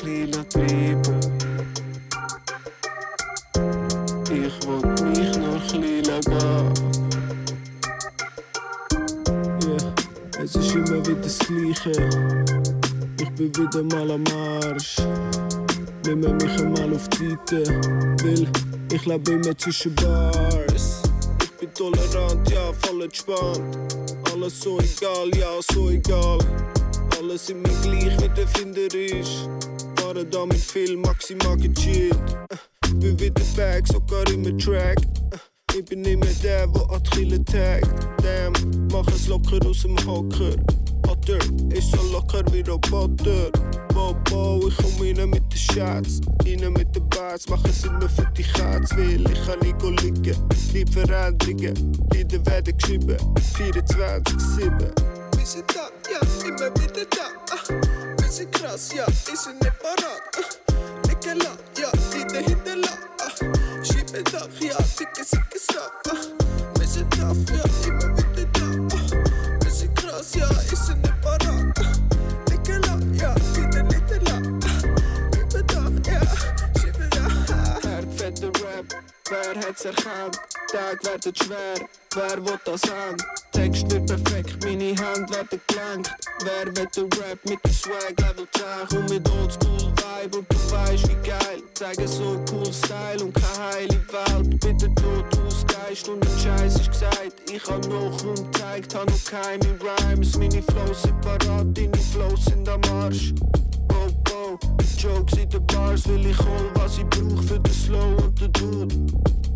Mich 0.04 0.36
nur 0.36 0.46
klein 0.46 0.50
treiben. 0.50 1.20
Ich 4.26 4.68
wollte 4.68 5.04
mich 5.04 5.38
nur 5.38 5.60
klein 5.68 6.04
gehen. 6.04 6.74
Yeah, 9.64 9.94
es 10.42 10.56
ist 10.56 10.76
immer 10.76 11.06
wieder 11.06 11.22
das 11.22 11.40
Gleiche. 11.40 11.92
Ich 13.20 13.30
bin 13.32 13.56
wieder 13.56 13.84
mal 13.84 14.12
am 14.12 14.24
Arsch. 14.62 14.98
Nimm 16.06 16.20
mich 16.20 16.60
einmal 16.60 16.94
auf 16.94 17.08
die 17.10 17.30
Seite, 17.30 17.64
weil 18.24 18.48
ich 18.92 19.06
lebe 19.06 19.32
immer 19.32 19.58
zwischen 19.58 19.94
Bars. 19.96 21.04
Ich 21.44 21.52
bin 21.60 21.74
tolerant, 21.74 22.50
ja, 22.50 22.72
voll 22.82 23.04
entspannt. 23.04 23.78
Alles 24.34 24.60
so 24.62 24.80
egal, 24.80 25.30
ja, 25.38 25.60
so 25.72 25.90
egal. 25.90 26.40
Alles 27.20 27.50
immer 27.50 27.70
gleich 27.84 28.20
wie 28.20 28.30
der 28.30 28.48
Finder 28.48 28.94
ist. 28.96 29.48
Fahren 30.12 30.30
da 30.30 30.46
mit 30.46 30.58
viel 30.58 30.98
maximal 30.98 31.56
gechillt. 31.56 32.18
Äh, 32.50 32.94
Bin 32.96 33.18
wieder 33.18 33.44
back, 33.56 33.88
sogar 33.88 34.28
immer 34.30 34.58
Track. 34.58 34.98
Äh, 35.32 35.78
Ich 35.78 35.86
bin 35.86 36.04
immer 36.04 36.26
der, 36.44 36.68
wo 36.74 36.82
an 36.94 37.02
die 37.04 37.10
Kille 37.12 37.46
tagt. 37.46 37.90
Damn, 38.22 38.54
mach 38.92 39.08
es 39.08 39.28
locker 39.28 39.66
aus 39.66 39.84
dem 39.84 39.96
Hocker. 40.06 40.56
Hotter, 41.08 41.40
ist 41.74 41.92
so 41.92 42.12
locker 42.12 42.44
wie 42.52 42.60
Roboter. 42.60 43.52
Bo, 43.94 44.14
bo, 44.30 44.68
ich 44.68 44.76
komm 44.76 45.00
rein 45.00 45.30
mit 45.30 45.44
den 45.50 45.58
Schatz. 45.58 46.20
Rein 46.46 46.74
mit 46.74 46.94
den 46.94 47.08
Bats, 47.08 47.48
mach 47.48 47.64
es 47.64 47.86
immer 47.86 48.10
für 48.10 48.30
die 48.38 48.44
Katz. 48.44 48.94
Will 48.98 49.24
ich 49.32 49.46
kann 49.46 49.60
nicht 49.60 50.04
liegen. 50.04 50.36
Lieb 50.74 50.90
Veränderungen, 50.90 51.98
Lieder 52.14 52.46
werden 52.48 52.78
geschrieben. 52.78 53.18
24-7. 53.58 55.11
Wir 55.42 55.48
sind 55.48 55.76
da, 55.76 55.90
ja, 56.08 56.20
immer 56.46 56.72
wieder 56.76 57.04
da. 57.06 57.32
Ah, 57.50 57.74
wir 58.20 58.30
sind 58.30 58.52
krass, 58.52 58.94
ja, 58.94 59.08
wir 59.08 59.36
sind 59.36 59.60
nicht 59.60 59.80
parat. 59.80 60.22
Ah, 60.38 61.08
Nicola, 61.08 61.58
ja, 61.80 61.90
Lieder 62.14 62.48
hinterla. 62.48 62.90
Ah, 63.20 63.84
Schiebe 63.84 64.22
doch, 64.22 64.48
ja, 64.60 64.78
dicke, 65.00 65.24
sicke 65.26 65.58
Sau. 65.58 65.82
Ah, 66.12 66.78
wir 66.78 66.88
sind 66.88 67.12
da, 67.16 67.32
ja, 67.56 67.64
immer 67.88 68.16
wieder 68.18 68.46
da. 68.54 68.96
Ah, 68.96 69.64
wir 69.64 69.72
sind 69.72 69.96
krass, 69.96 70.36
ja, 70.36 70.48
wir 70.48 70.78
sind 70.78 71.02
nicht 71.02 71.22
parat. 71.24 71.42
Ah, 71.50 71.92
Nicola, 72.52 73.00
ja, 73.14 73.34
Lieder 73.56 73.96
hinterla. 73.96 74.42
Ah, 74.64 75.34
Schiebe 75.34 75.64
doch, 75.64 76.12
ja, 76.12 76.22
Schiebe 76.80 77.10
doch. 77.10 77.90
Herdfetter 77.90 78.52
Rap, 78.62 78.86
wer 79.28 79.68
hat's 79.68 79.86
erkannt? 79.86 80.40
Tag 80.72 81.04
werden 81.04 81.34
schwer, 81.36 81.90
wer 82.14 82.46
will 82.46 82.60
das 82.64 82.84
haben? 82.84 83.18
Text 83.52 83.92
wird 83.92 84.08
perfekt, 84.08 84.64
meine 84.64 84.96
Hand 84.96 85.30
werden 85.30 85.60
gelenkt. 85.68 86.12
Wer 86.44 86.68
will 86.68 86.88
den 86.96 87.10
Rap 87.20 87.40
mit 87.48 87.64
dem 87.64 87.72
Swag 87.72 88.20
Level 88.20 88.48
10? 88.54 88.64
Komm 88.90 89.06
mit 89.06 89.30
Oldschool 89.30 89.92
Vibe 89.98 90.38
und 90.38 90.52
du 90.52 90.72
weißt 90.72 91.10
wie 91.10 91.28
geil. 91.28 91.62
Zeige 91.74 92.08
so 92.08 92.40
cool 92.52 92.72
Style 92.72 93.24
und 93.24 93.34
keine 93.34 93.74
heile 93.74 94.00
Welt. 94.12 94.60
Bitte 94.60 94.90
Bluetooth 94.90 95.68
Geist 95.68 96.08
und 96.10 96.26
ein 96.26 96.40
Scheiß 96.40 96.76
ist 96.76 96.92
gesagt. 96.92 97.34
Ich 97.52 97.64
hab 97.68 97.86
noch 97.88 98.24
rumgezeigt, 98.24 98.96
hab 98.96 99.10
noch 99.10 99.26
keine 99.26 99.66
Rhymes. 99.80 100.38
Meine 100.38 100.62
Flows 100.64 101.02
sind 101.04 101.22
parat, 101.22 101.78
deine 101.78 101.98
Flows 102.12 102.46
sind 102.46 102.68
am 102.70 102.82
Arsch. 102.92 103.34
Bo, 103.88 104.08
bo, 104.24 104.60
Jokes 105.02 105.34
in 105.34 105.50
den 105.50 105.66
Bars 105.66 106.08
will 106.08 106.26
ich 106.28 106.38
hol, 106.38 106.70
was 106.76 107.00
ich 107.00 107.06
brauch 107.06 107.42
für 107.44 107.60
den 107.60 107.74
Slow 107.74 108.16
und 108.24 108.40
den 108.40 108.54
Dude. 108.54 108.96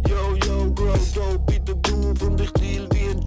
Yo, 0.10 0.36
yo, 0.48 0.72
grow 0.74 0.98
dope 1.14 1.54
in 1.54 1.66
der 1.66 1.76
Groove 1.76 2.22
und 2.24 2.42
ich 2.42 2.52
deal 2.54 2.85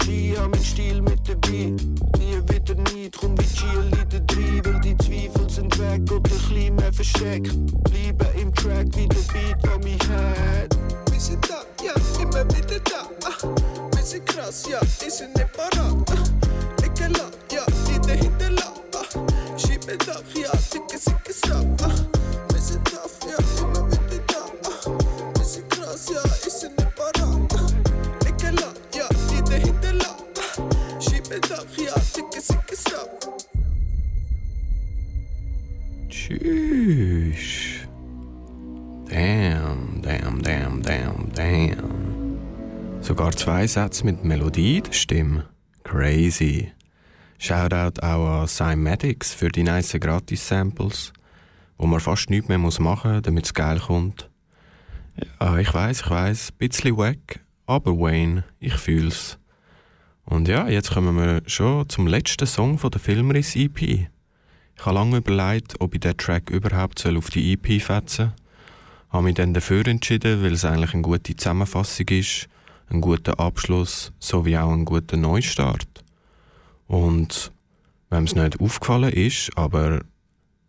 hab 0.09 0.51
mein 0.51 0.65
Stil 0.65 1.03
mit 1.03 1.29
dabei. 1.29 1.73
Nie 2.19 2.41
wieder 2.49 2.75
nicht, 2.93 3.17
komm 3.19 3.37
wie 3.39 3.45
Cheerleader 3.45 4.21
drei, 4.21 4.81
die 4.81 4.97
Zweifel 4.99 5.51
sind 5.51 5.79
weg 5.79 6.11
und 6.11 6.17
ein 6.17 6.23
bisschen 6.23 6.75
mehr 6.77 6.93
versteckt. 6.93 7.53
Bleibe 7.85 8.27
im 8.41 8.55
Track 8.55 8.89
wie 8.97 9.09
der 9.09 9.25
Beat 9.33 9.75
on 9.75 9.81
me 9.81 9.97
head. 10.09 10.77
Wir 11.11 11.21
sind 11.21 11.49
da, 11.49 11.63
ja, 11.85 11.93
immer 12.23 12.45
wieder 12.55 12.81
da. 12.81 13.09
Ah, 13.25 13.49
wir 13.95 14.03
sind 14.03 14.27
krass, 14.27 14.65
ja, 14.71 14.81
wir 15.01 15.11
sind 15.11 15.37
nicht 15.37 15.53
parat. 15.53 15.77
Ah, 15.77 16.25
Nicola, 16.83 17.31
ja, 17.53 17.65
Lieder 17.89 18.15
hinterla. 18.15 18.73
Ah, 18.95 19.59
Schiebe 19.59 19.97
doch, 19.99 20.23
ja, 20.35 20.51
dicke, 20.73 20.99
sicke 20.99 21.33
Sau. 21.33 21.65
Ah, 21.83 21.91
wir 22.53 22.61
sind 22.61 22.87
da, 22.89 23.03
ja, 23.29 23.37
immer 23.61 23.87
wieder 23.91 24.23
da. 24.27 24.45
Ah, 24.65 24.91
wir 25.37 25.45
sind 25.45 25.69
krass, 25.71 26.09
ja, 26.13 26.23
Tschüss. 36.09 37.89
Damn, 39.09 40.03
damn, 40.03 40.43
damn, 40.43 40.83
damn, 40.83 41.33
damn. 41.35 42.39
Sogar 43.01 43.33
zwei 43.33 43.67
Sätze 43.67 44.05
mit 44.05 44.25
Melodie 44.25 44.83
der 44.83 44.93
Stimme. 44.93 45.49
Crazy. 45.85 46.73
Shoutout 47.39 48.03
auch 48.03 48.43
an 48.43 48.49
Cymatics 48.49 49.33
für 49.33 49.49
die 49.49 49.63
nice 49.63 49.97
Gratis-Samples, 49.99 51.13
wo 51.79 51.87
man 51.87 52.01
fast 52.01 52.29
nichts 52.31 52.49
mehr 52.49 52.59
machen 52.59 53.13
muss, 53.13 53.23
damit 53.23 53.47
es 53.47 53.55
geil 53.55 53.79
kommt. 53.79 54.29
Ja, 55.41 55.57
ich 55.59 55.73
weiß, 55.73 56.03
ich 56.03 56.11
weiß, 56.11 56.53
bisschen 56.53 56.97
wack, 56.97 57.41
aber 57.67 57.93
Wayne, 57.93 58.45
ich 58.61 58.75
fühl's. 58.75 59.39
Und 60.29 60.47
ja, 60.47 60.69
jetzt 60.69 60.91
kommen 60.91 61.17
wir 61.17 61.41
schon 61.47 61.89
zum 61.89 62.07
letzten 62.07 62.47
Song 62.47 62.77
von 62.77 62.91
der 62.91 63.01
Filmriss 63.01 63.57
EP. 63.57 63.81
Ich 63.81 64.09
habe 64.85 64.95
lange 64.95 65.17
überlegt, 65.17 65.81
ob 65.81 65.95
ich 65.95 66.01
diesen 66.01 66.19
Track 66.19 66.51
überhaupt 66.51 67.07
auf 67.07 67.31
die 67.31 67.55
EP 67.55 67.81
fetzen 67.81 68.27
soll. 68.27 68.33
Habe 69.09 69.25
mich 69.25 69.37
dann 69.37 69.55
dafür 69.55 69.87
entschieden, 69.87 70.43
weil 70.43 70.53
es 70.53 70.67
eigentlich 70.67 70.93
eine 70.93 71.01
gute 71.01 71.35
Zusammenfassung 71.35 72.09
ist, 72.11 72.47
ein 72.91 73.01
guter 73.01 73.41
Abschluss 73.41 74.13
sowie 74.19 74.59
auch 74.59 74.71
ein 74.71 74.85
guter 74.85 75.17
Neustart. 75.17 76.05
Und 76.89 77.51
wenn 78.11 78.25
es 78.25 78.35
nicht 78.35 78.61
aufgefallen 78.61 79.15
ist, 79.15 79.51
aber 79.57 80.01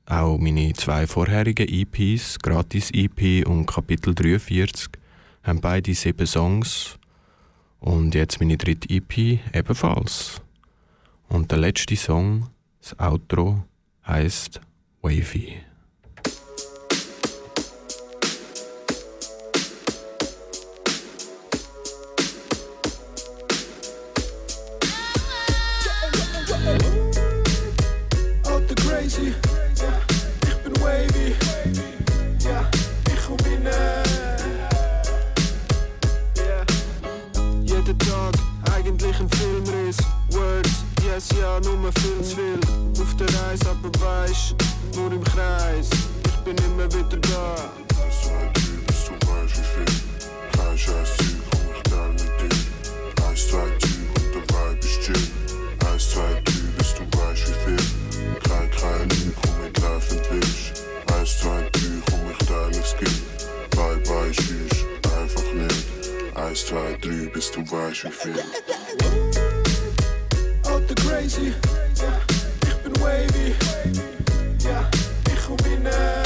auch 0.06 0.38
meine 0.38 0.72
zwei 0.72 1.06
vorherigen 1.06 1.68
EPs, 1.68 2.40
Gratis 2.40 2.92
EP 2.92 3.46
und 3.46 3.66
Kapitel 3.66 4.16
43, 4.16 4.88
haben 5.44 5.60
beide 5.60 5.94
sieben 5.94 6.26
Songs 6.26 6.99
und 7.80 8.16
jetzt 8.16 8.40
meine 8.40 8.58
dritte 8.58 8.90
EP 8.90 9.40
ebenfalls. 9.54 10.42
Und 11.28 11.52
der 11.52 11.60
letzte 11.60 11.96
Song, 11.96 12.50
das 12.82 13.00
Outro, 13.00 13.64
heißt 14.06 14.62
Wavy. 15.02 15.69
Ja, 41.64 41.72
nur 41.72 41.92
viel 41.94 42.24
zu 42.24 42.36
viel. 42.36 42.60
Auf 43.02 43.16
der 43.18 43.28
Reise, 43.28 43.70
aber 43.70 43.92
weisst, 44.00 44.56
nur 44.96 45.12
im 45.12 45.24
Kreis, 45.24 45.90
ich 46.26 46.36
bin 46.44 46.56
immer 46.66 46.86
wieder 46.94 47.18
da. 47.18 47.56
Eins, 48.04 48.22
zwei, 48.22 48.52
drei, 48.54 48.78
bis 48.88 49.06
du 49.06 49.14
weißt 49.28 49.58
wie 49.58 49.68
viel. 49.74 49.92
Kein 50.52 50.78
scheiß 50.78 51.18
Zeug, 51.18 51.40
komm 51.52 51.62
ich 51.76 51.84
teil 51.84 52.10
mit 52.10 52.52
dir. 52.52 53.26
Eins, 53.26 53.48
zwei, 53.48 53.68
drei 53.80 54.00
und 54.16 54.36
der 54.36 54.44
Vibe 54.44 54.86
ist 54.86 55.02
chill. 55.02 55.28
Eins, 55.92 56.10
zwei, 56.10 56.42
drei, 56.44 56.62
bis 56.78 56.94
du 56.96 57.04
weißt 57.18 57.48
wie 57.48 57.58
viel. 57.66 58.40
Kein, 58.48 58.72
kein 58.72 59.10
Lüge, 59.10 59.34
komm 59.42 59.58
ich 59.66 59.82
live 59.82 60.12
entwisch. 60.12 60.74
Eins, 61.14 61.40
zwei, 61.40 61.62
drei, 61.72 62.02
komm 62.10 62.32
ich 62.32 62.48
teil 62.48 62.72
es 62.72 62.96
gibt. 62.98 63.70
Bye, 63.72 63.98
bye, 64.08 64.32
tschüss, 64.32 64.86
einfach 65.18 65.54
nicht. 65.54 65.88
Eins, 66.36 66.66
zwei, 66.66 66.98
drei, 67.02 67.30
bis 67.34 67.52
du 67.52 67.62
weißt 67.62 68.06
wie 68.06 68.12
viel. 68.12 69.59
The 70.90 70.96
crazy, 70.96 71.54
ja, 72.02 72.20
ich 72.64 72.76
bin 72.78 72.94
wavy, 73.00 73.54
ja, 74.64 74.90
ich 75.32 75.46
komm 75.46 75.58
rein. 75.86 76.24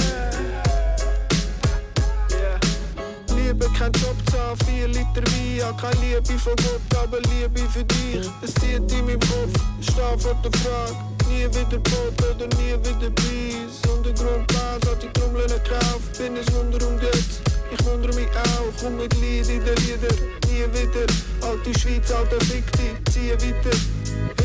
Liebe 3.36 3.65
kein 3.78 3.91
Job, 3.91 4.15
zahl 4.32 4.56
vier 4.65 4.88
Liter 4.88 5.21
Wein, 5.34 5.76
Keine 5.76 5.95
Liebe 5.99 6.39
von 6.39 6.56
Gott, 6.56 6.97
aber 6.97 7.19
Liebe 7.19 7.60
für 7.73 7.84
dich. 7.84 8.21
Es 8.41 8.54
zieht 8.54 8.89
in 8.89 9.06
meinem 9.06 9.19
Kopf, 9.19 9.52
ich 9.82 9.88
stehe 9.91 10.17
vor 10.17 10.36
der 10.41 10.52
Frage. 10.62 10.95
Nie 11.28 11.45
wieder 11.49 11.80
Boot 11.80 12.21
oder 12.23 12.47
nie 12.56 12.80
wieder 12.88 13.12
Preis. 13.12 13.82
Untergrund 13.93 14.47
Bas 14.47 14.89
hat 14.89 15.04
die 15.04 15.10
Trommeln 15.19 15.47
gekauft. 15.47 16.17
Bin 16.17 16.38
es 16.38 16.47
Wunder 16.54 16.88
und 16.88 17.02
jetzt, 17.04 17.41
ich 17.69 17.86
wundere 17.86 18.13
mich 18.13 18.30
auch. 18.30 18.71
Komm 18.82 18.95
mit 18.95 19.13
Lied 19.15 19.49
in 19.49 19.65
den 19.65 19.76
Lieder, 19.76 20.15
nie 20.47 20.65
wieder. 20.71 21.06
Alte 21.41 21.78
Schweiz, 21.78 22.10
alter 22.12 22.39
Fick 22.45 22.63
dich, 22.71 23.13
ziehe 23.13 23.34
weiter. 23.34 23.78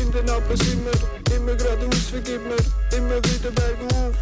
Ab 0.09 0.43
sind 0.55 0.81
wir, 0.83 1.35
immer 1.35 1.55
geradeaus, 1.55 2.09
vergib 2.09 2.41
mir, 2.43 2.97
immer 2.97 3.17
wieder 3.17 3.51
bergauf. 3.51 4.15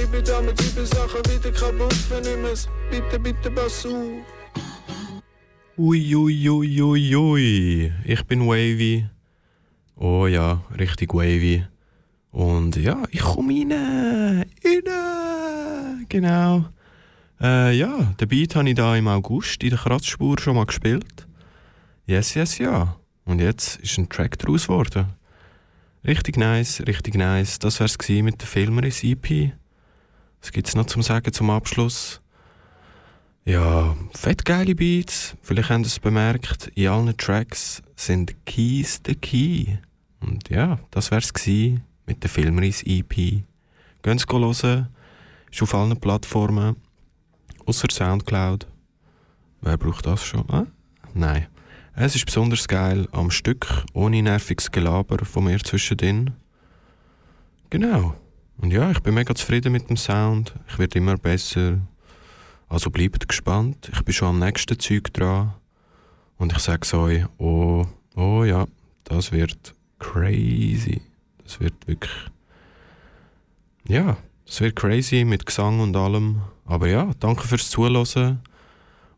Ich 0.00 0.08
bin 0.08 0.24
da 0.24 0.40
mit 0.40 0.58
sieben 0.60 0.86
Sachen 0.86 1.20
wieder 1.26 1.52
kaputt, 1.52 1.92
vernimm 1.92 2.46
es, 2.46 2.66
bitte, 2.90 3.18
bitte 3.18 3.50
pass 3.50 3.84
auf. 3.84 3.92
Ui, 5.76 6.14
ui, 6.14 6.48
ui, 6.48 6.82
ui, 6.82 7.16
ui. 7.16 7.92
Ich 8.04 8.24
bin 8.26 8.46
wavy. 8.46 9.06
Oh 9.96 10.26
ja, 10.26 10.62
richtig 10.78 11.12
wavy. 11.12 11.64
Und 12.32 12.76
ja, 12.76 13.02
ich 13.10 13.20
komme 13.20 13.52
rein. 13.52 14.46
Rein. 14.64 16.06
Genau. 16.08 16.64
Äh, 17.40 17.76
ja, 17.76 18.14
den 18.18 18.28
Beat 18.28 18.56
habe 18.56 18.68
ich 18.68 18.74
da 18.74 18.96
im 18.96 19.08
August 19.08 19.62
in 19.62 19.70
der 19.70 19.78
Kratzspur 19.78 20.38
schon 20.38 20.56
mal 20.56 20.66
gespielt. 20.66 21.26
Yes, 22.06 22.34
yes, 22.34 22.58
ja. 22.58 22.99
Und 23.30 23.38
jetzt 23.38 23.76
ist 23.76 23.96
ein 23.96 24.08
Track 24.08 24.40
daraus 24.40 24.66
geworden. 24.66 25.06
Richtig 26.04 26.36
nice, 26.36 26.82
richtig 26.88 27.14
nice. 27.14 27.60
Das 27.60 27.78
wär's 27.78 27.96
gewesen 27.96 28.24
mit 28.24 28.40
der 28.40 28.48
Filmeris 28.48 29.04
EP. 29.04 29.52
Was 30.40 30.50
gibt's 30.50 30.74
noch 30.74 30.86
zum 30.86 31.02
Sagen 31.02 31.32
zum 31.32 31.48
Abschluss? 31.48 32.20
Ja, 33.44 33.96
fett 34.14 34.44
geile 34.44 34.74
Beats. 34.74 35.36
Vielleicht 35.42 35.70
habt 35.70 35.82
ihr 35.82 35.86
es 35.86 36.00
bemerkt, 36.00 36.72
in 36.74 36.88
allen 36.88 37.16
Tracks 37.16 37.82
sind 37.94 38.34
Keys 38.46 39.00
the 39.06 39.14
Key. 39.14 39.76
Und 40.20 40.48
ja, 40.48 40.80
das 40.90 41.12
wär's 41.12 41.32
gewesen 41.32 41.84
mit 42.06 42.24
der 42.24 42.30
Filmreis 42.30 42.82
EP. 42.84 43.44
Gönnt's 44.02 44.26
hören. 44.28 44.88
Ist 45.52 45.62
auf 45.62 45.74
allen 45.76 46.00
Plattformen. 46.00 46.74
Außer 47.64 47.86
Soundcloud. 47.92 48.66
Wer 49.60 49.76
braucht 49.76 50.06
das 50.06 50.24
schon? 50.24 50.50
Ah? 50.50 50.66
Nein. 51.14 51.46
Es 52.02 52.16
ist 52.16 52.24
besonders 52.24 52.66
geil 52.66 53.06
am 53.12 53.30
Stück, 53.30 53.84
ohne 53.92 54.22
nerviges 54.22 54.70
Gelaber 54.70 55.22
von 55.26 55.44
mir 55.44 55.58
zwischendrin. 55.58 56.30
Genau. 57.68 58.14
Und 58.56 58.72
ja, 58.72 58.90
ich 58.90 59.00
bin 59.00 59.12
mega 59.12 59.34
zufrieden 59.34 59.72
mit 59.72 59.90
dem 59.90 59.98
Sound. 59.98 60.54
Ich 60.66 60.78
werde 60.78 60.96
immer 60.98 61.18
besser. 61.18 61.76
Also 62.70 62.88
bleibt 62.88 63.28
gespannt. 63.28 63.90
Ich 63.92 64.00
bin 64.02 64.14
schon 64.14 64.28
am 64.28 64.38
nächsten 64.38 64.78
Zeug 64.78 65.12
dran. 65.12 65.52
Und 66.38 66.54
ich 66.54 66.60
sag's 66.60 66.94
euch, 66.94 67.26
oh, 67.36 67.84
oh 68.16 68.44
ja, 68.44 68.64
das 69.04 69.30
wird 69.30 69.74
crazy. 69.98 71.02
Das 71.44 71.60
wird 71.60 71.74
wirklich. 71.86 72.30
Ja, 73.86 74.16
das 74.46 74.62
wird 74.62 74.74
crazy 74.74 75.26
mit 75.26 75.44
Gesang 75.44 75.80
und 75.80 75.94
allem. 75.94 76.40
Aber 76.64 76.88
ja, 76.88 77.10
danke 77.20 77.46
fürs 77.46 77.68
Zuhören. 77.68 78.40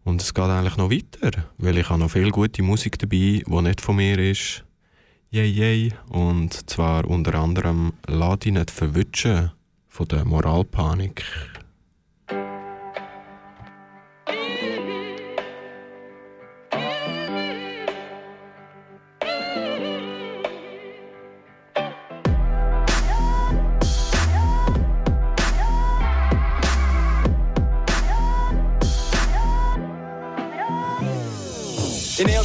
Und 0.05 0.21
es 0.21 0.35
geht 0.35 0.45
eigentlich 0.45 0.77
noch 0.77 0.91
weiter, 0.91 1.45
weil 1.59 1.79
ich 1.79 1.89
habe 1.89 2.01
noch 2.01 2.11
viel 2.11 2.31
gute 2.31 2.63
Musik 2.63 2.99
dabei, 2.99 3.43
die 3.47 3.63
nicht 3.63 3.81
von 3.81 3.97
mir 3.97 4.19
ist. 4.19 4.65
Yay, 5.31 5.49
yay. 5.49 5.93
Und 6.09 6.69
zwar 6.69 7.07
unter 7.09 7.35
anderem 7.37 7.93
«Lass 8.07 8.41
dich 8.41 8.53
nicht 8.53 8.71
verwutschen» 8.71 9.53
von 9.89 10.09
der 10.09 10.25
Moralpanik. 10.25 11.25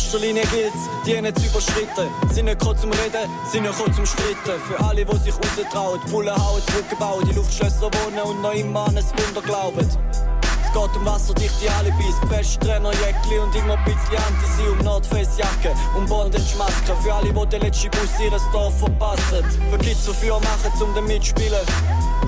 Erster 0.07 0.19
Linie 0.19 0.43
gilt's, 0.43 0.87
die 1.05 1.21
nicht 1.21 1.37
zu 1.37 1.47
überschritten. 1.47 2.07
Sind 2.31 2.45
nicht 2.45 2.59
gekommen 2.59 2.79
zum 2.79 2.91
Reden, 2.91 3.29
sind 3.51 3.63
nicht 3.63 3.77
gekommen 3.77 3.93
zum 3.93 4.05
Stritten. 4.05 4.57
Für 4.65 4.79
alle, 4.79 5.03
die 5.03 5.17
sich 5.17 5.33
raustrauen, 5.33 5.99
Bullen 6.09 6.33
hauen, 6.33 6.61
Brücken 6.67 6.97
bauen, 6.97 7.27
die 7.27 7.35
Luftschlösser 7.35 7.91
wohnen 7.91 8.21
und 8.23 8.41
noch 8.41 8.53
immer 8.53 8.87
an 8.87 8.97
ein 8.97 9.03
Wunder 9.03 9.41
glauben. 9.41 9.79
Es 9.79 10.73
geht 10.73 10.95
um 10.95 11.05
wasserdichte 11.05 11.69
Alibis, 11.77 12.15
Festtrenner, 12.29 12.91
Jäckli 12.93 13.39
und 13.39 13.53
immer 13.55 13.77
ein 13.77 13.83
bisschen 13.83 14.15
Anti 14.15 14.69
um 14.71 14.77
Nordface-Jacke 14.85 15.75
und 15.97 16.07
Bondage-Masken. 16.07 16.95
Für 17.03 17.13
alle, 17.13 17.33
die 17.33 17.49
den 17.49 17.61
letzten 17.61 17.91
Bus 17.91 18.19
ihres 18.23 18.43
Dorf 18.53 18.79
verpassen. 18.79 19.43
Für 19.69 19.77
Kids, 19.77 20.05
die 20.05 20.29
machen, 20.29 20.71
zum 20.79 20.93
den 20.93 21.05
mitspielen. 21.05 21.65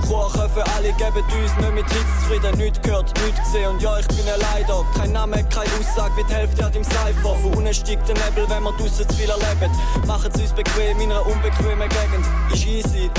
Kuchen 0.02 0.50
für 0.50 0.64
alle 0.76 0.92
geben 0.92 1.24
uns 1.24 1.56
nicht 1.56 1.74
mit 1.74 1.86
Hits 1.88 2.20
zufrieden. 2.20 2.58
Nichts 2.58 2.80
gehört, 2.82 3.12
nichts 3.24 3.40
gesehen 3.40 3.70
und 3.70 3.82
ja, 3.82 3.98
ich 3.98 4.06
bin 4.08 4.18
ein 4.20 4.40
Leider. 4.40 4.84
Kein 4.96 5.12
Name, 5.12 5.44
keine 5.44 5.70
Aussage, 5.78 6.16
wie 6.16 6.24
die 6.24 6.34
Hälfte 6.34 6.64
hat 6.64 6.76
im 6.76 6.84
Cypher. 6.84 7.34
Von 7.42 7.54
unten 7.54 7.74
steigt 7.74 8.08
der 8.08 8.16
Nebel, 8.16 8.48
wenn 8.48 8.62
wir 8.62 8.72
draussen 8.72 9.08
zu 9.08 9.14
viel 9.16 9.30
erleben. 9.30 9.70
Machen 10.06 10.30
es 10.34 10.40
uns 10.40 10.52
bequem 10.52 11.00
in 11.00 11.12
einer 11.12 11.24
unbequemen 11.26 11.88
Gegend. 11.88 12.26
Ist 12.52 12.66
easy, 12.66 13.10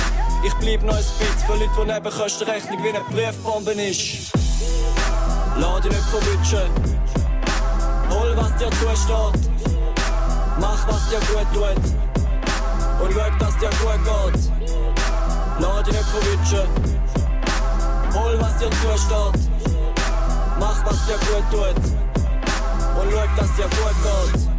ich 0.43 0.53
bleib 0.55 0.83
noch 0.83 0.95
ein 0.95 1.03
Spitz 1.03 1.43
für 1.45 1.53
Leute, 1.53 1.69
die 1.79 1.91
Nebenkostenrechnung 1.91 2.83
wie 2.83 2.89
eine 2.89 3.01
Briefbombe 3.11 3.71
ist. 3.71 4.31
Lass 5.57 5.81
dich 5.81 5.91
nicht 5.91 6.03
verwutschen. 6.09 6.69
Hol, 8.09 8.35
was 8.35 8.55
dir 8.57 8.69
zusteht. 8.71 9.51
Mach, 10.59 10.87
was 10.87 11.09
dir 11.09 11.19
gut 11.19 11.47
tut. 11.53 12.01
Und 13.01 13.13
schau, 13.13 13.29
dass 13.39 13.57
dir 13.57 13.69
gut 13.69 14.33
geht. 14.33 14.60
Lass 15.61 15.83
dich 15.83 15.93
nicht 15.93 16.09
verwutschen. 16.09 16.67
Hol, 18.15 18.39
was 18.39 18.57
dir 18.57 18.71
zusteht. 18.81 19.51
Mach, 20.59 20.85
was 20.85 21.05
dir 21.05 21.19
gut 21.27 21.45
tut. 21.51 21.77
Und 22.99 23.11
schau, 23.11 23.25
dass 23.37 23.55
dir 23.55 23.69
gut 23.77 23.97
geht. 24.03 24.49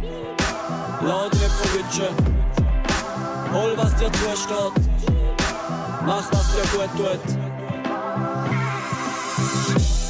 Lass 1.01 1.29
dich 1.31 1.41
nicht 1.41 1.55
verwutschen. 1.59 2.15
Hol, 3.53 3.77
was 3.77 3.95
dir 3.95 4.11
zusteht. 4.13 4.73
Mach, 6.05 6.23
was 6.31 6.47
dir 6.55 6.67
gut 6.77 6.91
tut. 6.97 7.62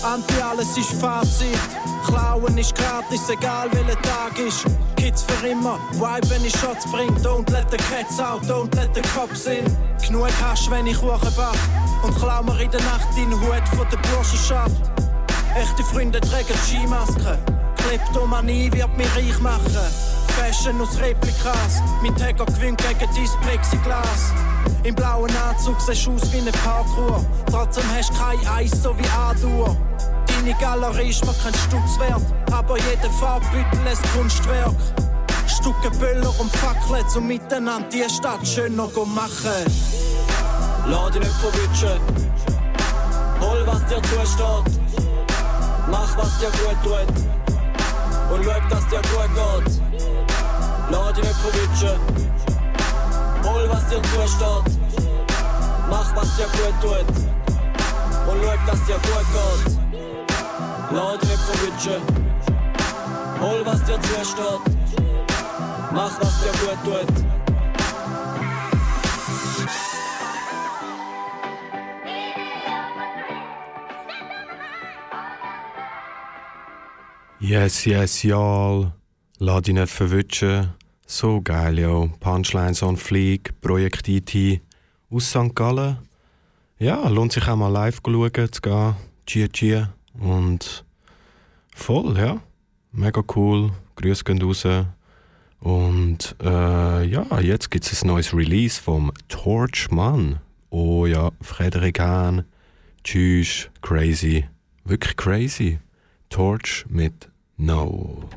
Anti 0.03 0.41
alles 0.41 0.77
ist 0.77 0.91
Fazit. 0.99 1.57
Klauen 2.05 2.57
ist 2.57 2.75
gratis, 2.75 3.29
egal 3.29 3.71
welcher 3.71 4.01
Tag 4.01 4.37
ist. 4.37 4.65
Kids 4.97 5.23
für 5.23 5.47
immer, 5.47 5.79
Vibe, 5.93 6.29
wenn 6.29 6.45
ich 6.45 6.53
Shots 6.59 6.85
bring. 6.91 7.09
Don't 7.23 7.49
let 7.51 7.71
the 7.71 7.77
cats 7.77 8.19
out, 8.19 8.41
don't 8.43 8.75
let 8.75 8.93
the 8.93 9.01
cops 9.15 9.45
in. 9.45 9.65
Genug 10.05 10.29
Hasch, 10.41 10.69
wenn 10.69 10.87
ich 10.87 10.99
Kuchen 10.99 11.33
bach. 11.37 11.55
Und 12.03 12.15
klau 12.17 12.43
mir 12.43 12.59
in 12.61 12.69
der 12.71 12.81
Nacht 12.81 13.07
den 13.15 13.31
Hut 13.31 13.67
von 13.75 13.87
der 13.89 13.97
Burschenschaft. 14.09 14.91
Echte 15.55 15.83
Freunde 15.83 16.19
tragen 16.19 16.57
Skimasken. 16.65 17.37
Kleptomanie 17.77 18.71
wird 18.73 18.97
mich 18.97 19.15
reich 19.15 19.39
machen. 19.39 19.87
Fashion 20.35 20.81
aus 20.81 20.99
Replikas. 20.99 21.81
Mein 22.01 22.15
Tagger 22.17 22.45
gewinnt 22.45 22.81
gegen 22.81 22.99
dein 22.99 23.41
Plexiglas. 23.41 24.33
Im 24.83 24.95
blauen 24.95 25.31
Anzug 25.49 25.79
siehst 25.79 26.05
du 26.05 26.13
aus 26.13 26.31
wie 26.33 26.39
ein 26.39 26.51
Parkour. 26.63 27.25
Trotzdem 27.49 27.83
hast 27.95 28.09
du 28.09 28.13
kein 28.15 28.47
Eis, 28.47 28.71
so 28.71 28.95
wie 28.97 29.09
Adur. 29.09 29.77
Deine 30.27 30.53
Galerie 30.59 31.09
ist 31.09 31.25
mir 31.25 31.33
kein 31.41 31.53
Stutz 31.53 31.99
wert, 31.99 32.21
aber 32.51 32.77
jeder 32.77 33.09
Farbbüttel 33.19 33.79
ein 33.85 33.97
Kunstwerk. 34.13 34.75
Stücke 35.47 35.89
Böller 35.99 36.33
und 36.39 36.51
Fackeln, 36.55 37.05
um 37.15 37.27
miteinander 37.27 37.87
die 37.89 38.03
Stadt 38.09 38.45
schöner 38.45 38.91
zu 38.91 39.05
machen. 39.05 39.63
Lass 40.87 41.11
dich 41.11 41.21
nicht 41.21 41.33
verwutschen. 41.35 41.99
Hol, 43.39 43.63
was 43.65 43.85
dir 43.85 44.01
zusteht. 44.01 44.81
Mach, 45.89 46.17
was 46.17 46.39
dir 46.39 46.51
gut 46.51 46.77
tut. 46.83 47.23
Und 48.33 48.43
schau, 48.43 48.69
dass 48.69 48.87
dir 48.87 49.01
gut 49.01 49.65
geht. 49.65 49.81
Lass 50.89 51.13
dich 51.13 51.23
nicht 51.23 51.35
verwutschen. 51.35 52.42
Hol, 53.53 53.69
was 53.69 53.87
dir 53.87 54.01
zusteht. 54.01 54.65
Mach, 55.87 56.15
was 56.15 56.35
dir 56.37 56.45
gut 56.45 56.75
tut. 56.81 57.07
Und 58.27 58.39
schau, 58.43 58.57
dass 58.65 58.81
dir 58.85 58.99
gut 59.07 59.27
geht. 59.33 59.73
Dich 60.91 61.29
nicht 61.29 61.43
verwutschen. 61.47 62.01
Hol, 63.39 63.65
was 63.65 63.83
dir 63.83 63.99
zusteht. 64.01 64.63
Mach, 65.93 66.19
was 66.19 66.35
dir 66.41 66.55
gut 66.65 66.79
tut. 66.83 67.23
Yes, 77.39 77.85
yes, 77.85 78.23
y'all. 78.23 78.93
Lass 79.37 79.61
dich 79.63 79.75
nicht 79.75 79.93
verwutschen. 79.93 80.73
So 81.05 81.41
geil, 81.41 81.79
yo. 81.79 82.09
Punchlines 82.19 82.81
on 82.81 82.97
Fleek, 82.97 83.59
Projekt 83.61 84.07
IT 84.07 84.61
aus 85.09 85.29
St. 85.29 85.55
Gallen. 85.55 85.97
Ja, 86.79 87.07
lohnt 87.07 87.33
sich 87.33 87.47
auch 87.47 87.55
mal 87.55 87.67
live 87.67 88.01
schauen, 88.05 88.51
zu 88.51 88.61
gehen. 88.61 88.95
Chia 89.25 89.47
Chia. 89.47 89.93
Und 90.19 90.83
voll, 91.75 92.17
ja. 92.17 92.41
Mega 92.91 93.21
cool. 93.35 93.71
Grüße 93.95 94.23
gehen 94.23 94.41
raus. 94.41 94.65
Und 95.59 96.35
äh, 96.41 97.05
ja, 97.05 97.39
jetzt 97.39 97.71
gibt 97.71 97.85
es 97.85 98.03
ein 98.03 98.07
neues 98.07 98.33
Release 98.33 98.81
vom 98.81 99.11
Torchman. 99.29 100.39
Oh 100.69 101.05
ja, 101.05 101.31
Frederik 101.41 101.99
Hahn. 101.99 102.43
Tschüss, 103.03 103.69
crazy. 103.81 104.45
Wirklich 104.83 105.15
crazy. 105.15 105.79
Torch 106.29 106.85
mit 106.89 107.29
No. 107.57 108.29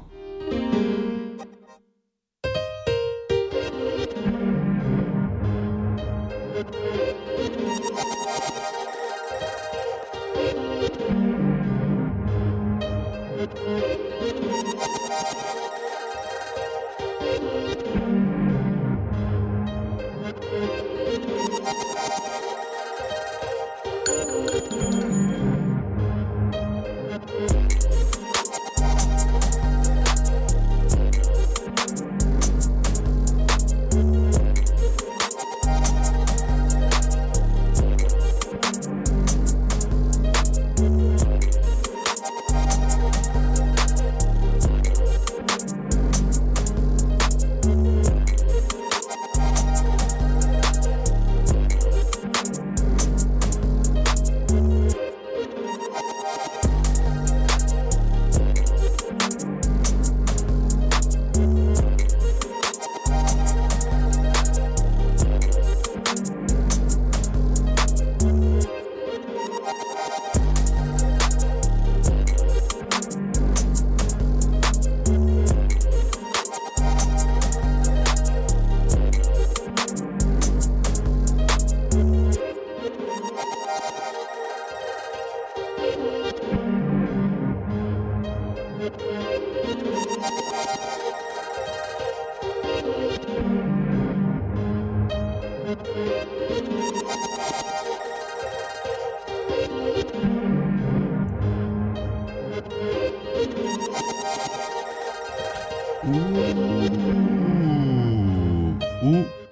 Uh, 106.07 106.13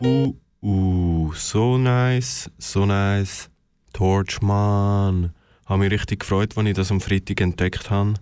uh, 0.00 0.32
uh, 0.62 1.32
so 1.34 1.76
nice, 1.76 2.48
so 2.58 2.86
nice. 2.86 3.50
Torchman. 3.92 5.32
Habe 5.66 5.78
mich 5.80 5.90
richtig 5.90 6.20
gefreut, 6.20 6.56
als 6.56 6.68
ich 6.68 6.74
das 6.74 6.92
am 6.92 7.00
Freitag 7.00 7.40
entdeckt 7.40 7.90
habe. 7.90 8.14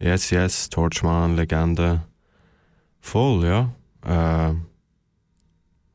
Yes, 0.00 0.30
yes, 0.30 0.70
Torchman, 0.70 1.36
Legende. 1.36 2.02
Voll, 3.00 3.44
ja. 3.44 3.70
Äh, 4.04 4.54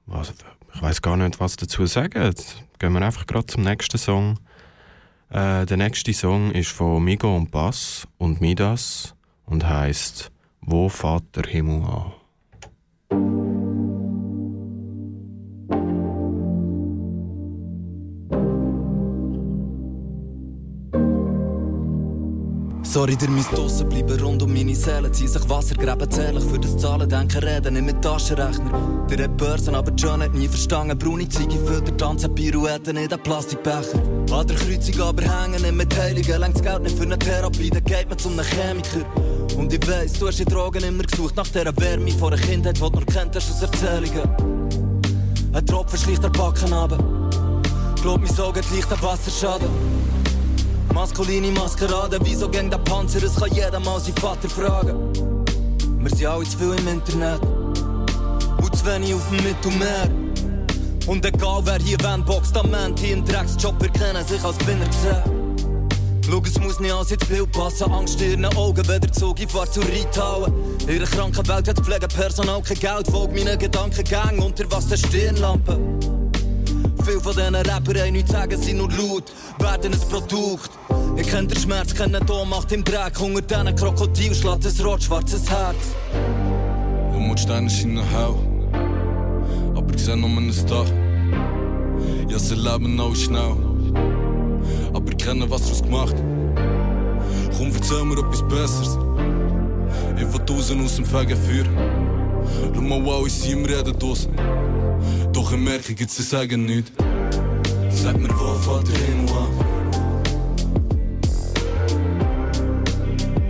was, 0.06 0.34
ich 0.74 0.82
weiß 0.82 1.02
gar 1.02 1.18
nicht, 1.18 1.42
was 1.42 1.58
dazu 1.58 1.86
sagen. 1.86 2.24
Jetzt 2.24 2.64
gehen 2.80 2.94
wir 2.94 3.02
einfach 3.02 3.28
gerade 3.28 3.46
zum 3.46 3.64
nächsten 3.64 3.98
Song. 3.98 4.40
Äh, 5.30 5.66
der 5.66 5.76
nächste 5.76 6.14
Song 6.14 6.52
ist 6.52 6.72
von 6.72 7.04
Migo 7.04 7.36
und 7.36 7.52
Bass 7.52 8.08
und 8.18 8.40
Midas 8.40 9.16
und 9.46 9.68
heißt 9.68 10.32
Wo 10.70 10.90
fährt 10.90 11.34
der 11.34 11.46
Himmel 11.46 11.82
an? 11.86 13.37
Sorry, 22.90 23.18
ihr 23.22 23.30
müsst 23.30 23.52
draussen 23.52 23.90
bleiben, 23.90 24.18
rund 24.22 24.42
um 24.42 24.54
meine 24.54 24.74
Seele. 24.74 25.12
Zieh 25.12 25.28
sich 25.28 25.50
Wassergräben 25.50 26.10
zählig 26.10 26.44
für 26.46 26.58
das 26.58 26.78
Zahlen, 26.78 27.10
denken, 27.10 27.44
reden, 27.44 27.74
nicht 27.74 27.86
mit 27.86 28.02
Taschenrechner. 28.02 29.06
Der 29.10 29.26
hat 29.26 29.36
Börsen, 29.36 29.76
aber 29.76 29.92
John 29.92 30.24
hat 30.24 30.34
nie 30.34 30.48
verstanden. 30.48 30.98
Braune 30.98 31.28
Ziege 31.28 31.58
füllt 31.66 31.86
der 31.86 31.98
tanzen 31.98 32.34
Pirouetten 32.34 32.96
in 32.96 33.10
den 33.10 33.20
Plastikbecher. 33.22 34.02
An 34.32 34.48
der 34.48 34.56
Kreuzung 34.56 35.02
aber 35.02 35.22
hängen, 35.22 35.62
nicht 35.62 35.74
mit 35.74 36.00
Heiligen. 36.00 36.40
Längt 36.40 36.56
das 36.56 36.64
Geld 36.64 36.84
nicht 36.84 36.98
für 36.98 37.04
eine 37.04 37.20
Therapie, 37.20 37.70
dann 37.70 37.84
geht 37.84 38.08
man 38.08 38.18
zu 38.18 38.30
einem 38.30 38.46
Chemiker. 38.46 39.06
Und 39.58 39.74
ich 39.74 39.86
weiss, 39.88 40.14
du 40.14 40.28
hast 40.28 40.40
in 40.40 40.46
Drogen 40.46 40.84
immer 40.84 41.04
gesucht 41.04 41.36
nach 41.36 41.48
dieser 41.48 41.76
Wärme 41.78 42.12
von 42.12 42.34
einer 42.34 42.42
Kindheit, 42.42 42.78
die 42.78 42.82
du 42.82 42.90
nur 42.90 43.06
kennt 43.06 43.36
hast 43.36 43.52
aus 43.52 43.62
Erzählungen. 43.64 44.30
Ein 45.52 45.66
Tropfen 45.66 46.00
schlicht 46.00 46.24
der 46.24 46.30
Backen 46.30 46.72
runter. 46.72 46.98
Glaub 48.02 48.22
mir, 48.22 48.28
so 48.28 48.50
geht 48.54 48.72
leicht 48.72 48.92
ein 48.94 49.02
Wasserschaden. 49.02 49.68
Maskuline 50.98 51.52
Maskerade, 51.52 52.18
wieso 52.24 52.50
gegen 52.50 52.72
der 52.72 52.80
Panzer? 52.80 53.22
Es 53.22 53.36
kann 53.36 53.54
jeder 53.54 53.80
mal 53.80 54.00
seinen 54.00 54.18
Vater 54.18 54.50
fragen. 54.50 55.14
Wir 56.00 56.10
sind 56.10 56.26
alle 56.26 56.44
zu 56.44 56.58
viel 56.58 56.74
im 56.74 56.88
Internet 56.88 57.40
und 57.44 58.76
zu 58.76 58.84
wenig 58.84 59.14
auf 59.14 59.22
dem 59.30 59.44
Mittelmeer. 59.44 60.10
Und 61.06 61.24
egal 61.24 61.62
wer 61.66 61.78
hier 61.78 62.00
wenn 62.02 62.26
boxt 62.26 62.58
am 62.58 62.74
Ende, 62.74 63.00
hier 63.00 63.16
im 63.16 63.24
Drecksjob, 63.24 63.80
wir 63.80 63.90
kennen 63.90 64.26
sich 64.26 64.44
als 64.44 64.58
Gewinner 64.58 64.88
gesehen. 64.88 65.22
Schau, 66.26 66.42
es 66.44 66.60
muss 66.60 66.80
nicht 66.80 66.92
alles 66.92 67.12
ins 67.12 67.26
Bild 67.26 67.52
passen, 67.52 67.92
Angst 67.92 68.20
in 68.20 68.42
ihren 68.42 68.58
Augen, 68.58 68.88
wenn 68.88 69.00
der 69.00 69.14
Zug 69.14 69.40
in 69.40 69.48
Fahrt 69.48 69.72
zu 69.72 69.82
Ritauen. 69.82 70.52
In 70.88 70.96
ihrer 70.96 71.06
kranken 71.06 71.48
Welt 71.48 71.68
hat 71.68 71.80
Pflegepersonal 71.80 72.64
kein 72.64 72.80
Geld, 72.80 73.08
folgt 73.12 73.36
meinen 73.36 73.60
Gedankengang 73.60 74.40
unter 74.40 74.64
was 74.72 74.88
der 74.88 74.98
Stirnlampe. 74.98 76.17
Viele 77.08 77.22
von 77.22 77.34
diesen 77.34 77.56
Rappern 77.56 77.98
haben 77.98 78.12
nichts 78.12 78.32
sagen, 78.32 78.62
sind 78.62 78.80
nur 78.80 78.90
laut, 78.92 79.32
werden 79.60 79.94
ein 79.94 80.10
Produkt. 80.10 80.72
Ich 81.16 81.28
kenn 81.28 81.48
den 81.48 81.58
Schmerz, 81.58 81.94
kenn 81.94 82.12
den 82.12 82.26
Macht 82.50 82.74
im 82.74 82.84
Dreck, 82.84 83.22
unter 83.22 83.42
diesen 83.42 83.76
Krokodil 83.78 84.36
schlägt 84.36 84.66
ein 84.66 84.86
rot-schwarzes 84.86 85.50
Herz. 85.50 85.78
Und 87.14 87.34
die 87.34 87.42
Steine 87.42 87.70
scheinen 87.70 88.04
hell, 88.10 88.36
aber 89.74 89.94
ich 89.96 90.04
seh 90.04 90.18
nur 90.18 90.30
einen 90.30 90.52
Star. 90.52 90.86
Ja, 92.28 92.38
sie 92.38 92.56
leben 92.56 93.00
auch 93.00 93.16
schnell, 93.16 93.56
aber 94.94 95.10
ich 95.10 95.18
kenne, 95.18 95.50
was 95.50 95.62
daraus 95.62 95.84
gemacht. 95.84 96.16
Komm, 97.58 97.72
erzähl 97.74 98.04
mir 98.04 98.20
etwas 98.20 98.46
Besseres. 98.50 98.98
Ich 100.18 100.34
will 100.34 100.42
draußen 100.46 100.84
aus 100.84 100.98
dem 100.98 101.06
Fegefeuer. 101.06 101.64
Schau 102.76 102.82
mal, 102.82 103.02
wow, 103.06 103.26
ich 103.26 103.34
sehe 103.34 103.56
mir 103.56 103.70
reden 103.70 103.98
draußen. 103.98 104.30
Ich 105.50 105.56
merke, 105.58 105.94
jetzt 105.94 106.18
sie 106.18 106.24
sagen 106.24 106.66
nichts. 106.66 106.92
Sag 107.90 108.20
mir, 108.20 108.28
wo 108.30 108.80
der 108.80 108.98
Himmel 108.98 109.30
an? 109.30 109.48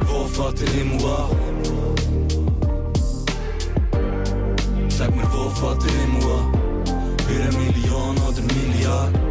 Wo 0.06 0.52
der 0.52 0.70
Himmel 0.70 1.06
an? 1.06 1.30
Sag 4.90 5.16
mir, 5.16 5.24
wo 5.32 5.74
der 5.74 5.92
Himmel 5.92 6.24
an? 6.32 6.52
Bei 7.18 7.34
einer 7.42 7.58
Million 7.58 8.16
oder 8.18 8.42
Milliarden? 8.54 9.27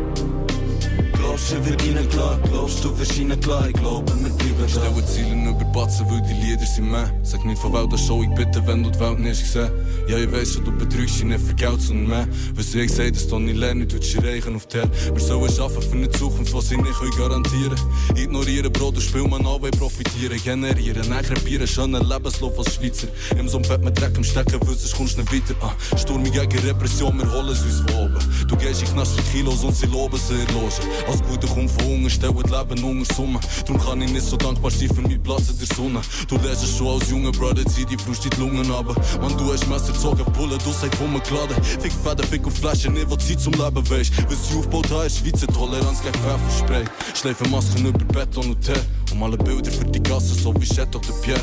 Glaubst 1.37 1.53
du, 1.53 1.67
wird 1.67 1.85
ihnen 1.85 2.09
klar? 2.09 2.39
Glaubst 2.51 2.83
du, 2.83 2.99
wirst 2.99 3.19
ihnen 3.19 3.39
klar? 3.39 3.69
Ich 3.69 3.75
glaube, 3.75 4.11
wir 4.19 4.31
bleiben 4.31 4.57
da. 4.59 4.69
Stelle 4.69 5.05
Ziele 5.05 5.51
über 5.51 5.65
Batzen, 5.67 6.07
weil 6.09 6.23
die 6.23 6.33
Lieder 6.33 6.65
sind 6.65 6.91
mehr. 6.91 7.13
Sag 7.23 7.45
nicht 7.45 7.61
von 7.61 7.75
Welt, 7.75 7.93
das 7.93 8.07
Show 8.07 8.23
ich 8.23 8.31
bitte, 8.31 8.67
wenn 8.67 8.83
du 8.83 8.91
die 8.91 8.99
Welt 8.99 9.19
nicht 9.19 9.43
gesehen 9.43 9.71
Ja, 10.09 10.17
ich 10.17 10.33
weiss 10.33 10.55
du 10.55 10.73
betrügst 10.73 11.17
dich 11.17 11.25
nicht 11.25 11.45
für 11.45 11.55
Geld, 11.55 11.83
sondern 11.83 12.07
mehr. 12.09 12.29
Was 12.55 12.75
ich 12.75 12.91
sag, 12.91 13.13
dass 13.13 13.29
du 13.29 13.39
nicht 13.39 13.59
lernen, 13.59 13.87
du 13.87 13.99
dich 13.99 14.17
reichen 14.17 14.57
auf 14.57 14.67
Herd. 14.73 14.89
Wir 15.13 15.21
sollen 15.21 15.61
arbeiten 15.61 15.83
für 15.83 15.97
eine 15.97 16.11
Zukunft, 16.11 16.55
die 16.55 16.61
sie 16.63 16.77
nicht 16.79 17.19
garantieren 17.19 17.77
Ignorieren, 18.15 18.73
Brot 18.73 19.01
Spiel, 19.03 19.29
man 19.29 19.45
auch 19.45 19.61
profitieren. 19.61 20.41
Generieren, 20.43 21.07
dann 21.11 21.23
krepieren, 21.23 21.67
schönen 21.67 22.09
Lebenslauf 22.09 22.59
als 22.59 22.75
Schweizer. 22.75 23.09
Im 23.39 23.47
so 23.47 23.59
Bett 23.59 23.85
mit 23.85 24.01
Dreck 24.01 24.17
im 24.17 24.25
Stecken, 24.25 24.59
sonst 24.65 24.97
kommst 24.97 25.19
nicht 25.19 25.31
weiter 25.31 25.55
an. 25.63 25.73
Ah, 25.93 25.99
Sturm 25.99 26.25
gegen 26.25 26.59
Repression, 26.67 27.19
wir 27.19 27.31
holen 27.31 27.51
es 27.51 27.63
uns 27.63 27.81
von 27.81 28.07
oben. 28.07 28.19
Du 28.49 28.57
gehst 28.57 28.81
in 28.81 28.89
Knast 28.89 29.21
für 29.21 29.37
Kilos 29.37 29.63
und 29.63 29.77
sie 29.77 29.87
loben 29.87 30.19
sie 30.19 30.35
Logen. 30.55 30.71
Als 31.09 31.26
Gute 31.29 31.47
kommt 31.47 31.71
von 31.71 31.85
Hunger, 31.85 32.11
stellen 32.11 32.37
die 32.37 32.51
Leben 32.51 32.85
unter 32.85 33.15
Summe. 33.15 33.41
Darum 33.67 33.81
kann 33.83 34.03
ich 34.03 34.13
nicht 34.13 34.27
so 34.27 34.37
dankbar 34.37 34.71
sein 34.71 34.89
für 34.89 35.03
meinen 35.03 35.23
Platz 35.23 35.51
in 35.51 35.59
der 35.59 35.77
Sonne. 35.77 36.01
Du 36.29 36.37
lässt 36.37 36.77
schon 36.77 36.89
als 36.89 37.11
junger 37.11 37.33
Brother, 37.33 37.65
zieh 37.67 37.85
die 37.85 37.99
Frust 37.99 38.25
in 38.25 38.31
die 38.31 38.41
Lungen 38.41 38.71
aber 38.71 38.95
Man, 39.21 39.37
du 39.37 39.53
hast 39.53 39.69
Messer 39.69 39.93
gezogen, 39.93 40.25
Bullen, 40.33 40.59
du 40.65 40.73
seid 40.73 40.99
rumgeladen. 41.01 41.63
Fick 41.81 41.93
Fäden, 41.93 42.27
Fick 42.27 42.47
auf 42.47 42.55
Flaschen, 42.55 42.95
nicht 42.95 43.11
was 43.11 43.27
Zeit 43.27 43.41
zum 43.41 43.53
Leben 43.55 43.91
weisst. 43.91 44.13
Was 44.29 44.51
ich 44.51 44.57
aufgebaut 44.57 44.91
habe, 44.91 45.07
ist 45.07 45.19
Schweizer 45.19 45.47
Toleranz 45.49 46.03
gegen 46.03 46.15
Pfefferspray. 46.15 46.85
Schleifen 47.15 47.51
Masken 47.51 47.87
über 47.87 48.05
Beton 48.05 48.51
und 48.51 48.61
Tee. 48.61 48.73
Und 49.11 49.19
male 49.19 49.37
Bilder 49.37 49.71
für 49.71 49.85
die 49.85 50.03
Gasse, 50.03 50.35
so 50.35 50.55
wie 50.61 50.67
Chet 50.67 50.95
oder 50.95 51.13
Pierre. 51.23 51.41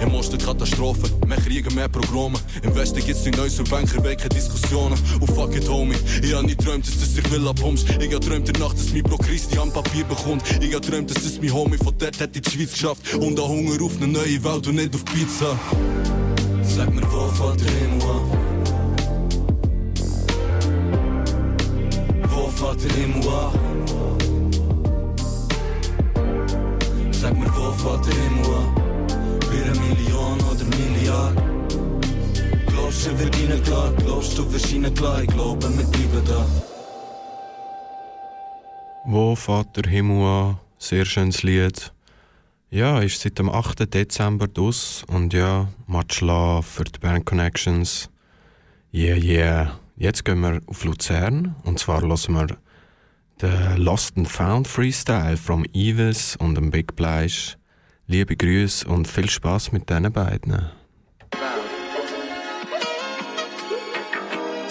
Im 0.00 0.14
Osten 0.14 0.38
Katastrophen, 0.38 1.10
mehr 1.26 1.38
Kriege, 1.38 1.70
mehr 1.74 1.88
Programme. 1.88 2.38
Im 2.62 2.74
Westen 2.74 3.04
gibt's 3.04 3.22
die 3.24 3.30
Neues 3.30 3.58
und 3.58 3.70
Banker, 3.70 4.02
wegen 4.02 4.28
Diskussionen. 4.28 4.98
Und 5.20 5.30
fuck 5.30 5.54
it, 5.54 5.68
homie. 5.68 5.96
Ich 6.22 6.34
hab 6.34 6.42
nie 6.44 6.54
träumt, 6.54 6.86
dass 6.86 6.98
das 6.98 7.16
ich 7.16 7.30
will 7.30 7.46
abpumpst. 7.46 7.86
Ich 8.00 8.14
hab 8.14 8.22
träumt 8.22 8.48
der 8.48 8.58
Nacht, 8.58 8.78
dass 8.78 8.92
mein 8.92 9.02
Bro 9.02 9.18
Christian 9.22 9.72
Papier 9.72 10.04
bekommt. 10.04 10.42
Ich 10.60 10.74
hab 10.74 10.82
träumt, 10.82 11.10
dass 11.10 11.24
es 11.24 11.40
mein 11.40 11.52
Homie 11.52 11.78
von 11.78 11.94
dort 11.98 12.20
hat 12.20 12.34
die 12.34 12.50
Schweiz 12.50 12.72
geschafft. 12.72 13.14
Und 13.14 13.38
ein 13.38 13.48
Hunger 13.48 13.82
auf 13.82 13.96
eine 13.96 14.08
neue 14.08 14.42
Welt 14.44 14.66
und 14.66 14.74
nicht 14.76 14.94
auf 14.94 15.04
Pizza. 15.04 15.58
Sag 16.62 16.92
mir, 16.94 17.02
wo 17.12 17.28
fährt 17.28 17.60
der 17.60 17.70
Himmel 17.70 18.02
an? 18.02 18.22
Wo 22.28 22.48
fährt 22.48 22.84
der 22.84 22.92
Himmel 22.92 23.28
an? 23.28 23.52
Sag 27.12 27.38
mir, 27.38 27.50
wo 27.54 27.72
fährt 27.72 28.06
der 28.06 28.14
Himmel 28.14 28.46
an? 28.54 28.68
Für 29.48 29.64
eine 29.64 29.80
Million 29.80 30.38
oder 30.50 30.64
Milliard? 30.76 31.36
Glaubst 32.66 33.06
du, 33.06 33.18
wird 33.18 33.38
ihnen 33.38 33.62
klar? 33.62 33.92
Glaubst 34.04 34.38
du, 34.38 34.52
wirst 34.52 34.72
ihnen 34.72 34.94
klar? 34.94 35.22
Ich 35.22 35.28
glaube, 35.28 35.68
wir 35.76 35.84
bleiben 35.84 36.22
da. 36.26 36.71
Wo 39.04 39.34
fährt 39.34 39.76
der 39.76 39.90
Himmel 39.90 40.24
an? 40.24 40.58
Sehr 40.78 41.04
schönes 41.04 41.42
Lied. 41.42 41.92
Ja, 42.70 43.00
ist 43.00 43.20
seit 43.20 43.38
dem 43.38 43.50
8. 43.50 43.92
Dezember 43.92 44.48
aus 44.58 45.04
und 45.08 45.32
ja, 45.32 45.68
love 46.20 46.62
für 46.62 46.84
die 46.84 46.98
Band 46.98 47.26
Connections. 47.26 48.08
Yeah, 48.94 49.16
yeah. 49.16 49.78
Jetzt 49.96 50.24
gehen 50.24 50.40
wir 50.40 50.60
auf 50.66 50.84
Luzern 50.84 51.56
und 51.64 51.78
zwar 51.78 52.02
hören 52.02 52.34
wir 52.34 52.46
den 53.40 53.76
Lost 53.76 54.16
and 54.16 54.28
Found 54.28 54.68
Freestyle 54.68 55.36
from 55.36 55.64
Evis 55.72 56.36
und 56.36 56.54
dem 56.54 56.70
Big 56.70 56.92
Fleisch. 56.96 57.56
Liebe 58.06 58.36
Grüße 58.36 58.86
und 58.86 59.08
viel 59.08 59.28
Spaß 59.28 59.72
mit 59.72 59.90
diesen 59.90 60.12
beiden. 60.12 60.70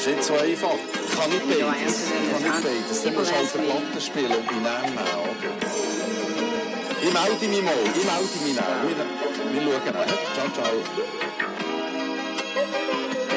nicht 0.07 0.23
so 0.23 0.34
einfach. 0.34 0.91
Ich 1.12 1.18
kann 1.20 1.30
nicht 1.30 1.45
beides. 1.47 1.97
Ich 2.07 2.32
kann 2.32 2.43
nicht 2.43 2.64
beides. 2.64 3.03
Dann 3.03 3.14
musst 3.14 3.32
du 3.32 3.36
halt 3.36 3.55
eine 3.55 3.64
Platte 3.66 4.01
spielen 4.01 4.32
und 4.32 4.49
die 4.49 4.55
nehmen, 4.55 4.97
oder? 4.97 5.51
Ich 7.03 7.12
melde 7.14 7.47
mich 7.47 7.64
mal. 7.64 7.74
Ich 7.84 8.03
melde 8.05 8.38
mich 8.43 8.55
nach. 8.55 8.84
Wir, 8.84 9.62
wir 9.62 9.72
schauen. 9.72 10.07
Ciao, 10.36 10.47
ciao. 10.55 10.74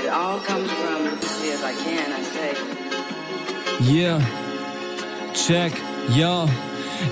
It 0.03 0.09
all 0.11 0.39
comes 0.41 0.71
from 0.71 1.01
as 1.07 1.33
clear 1.39 1.55
as 1.55 1.63
I 1.65 1.75
can, 1.83 2.13
I 2.13 2.23
say. 2.23 2.53
Yeah, 3.81 4.21
check, 5.33 5.73
ja. 6.09 6.47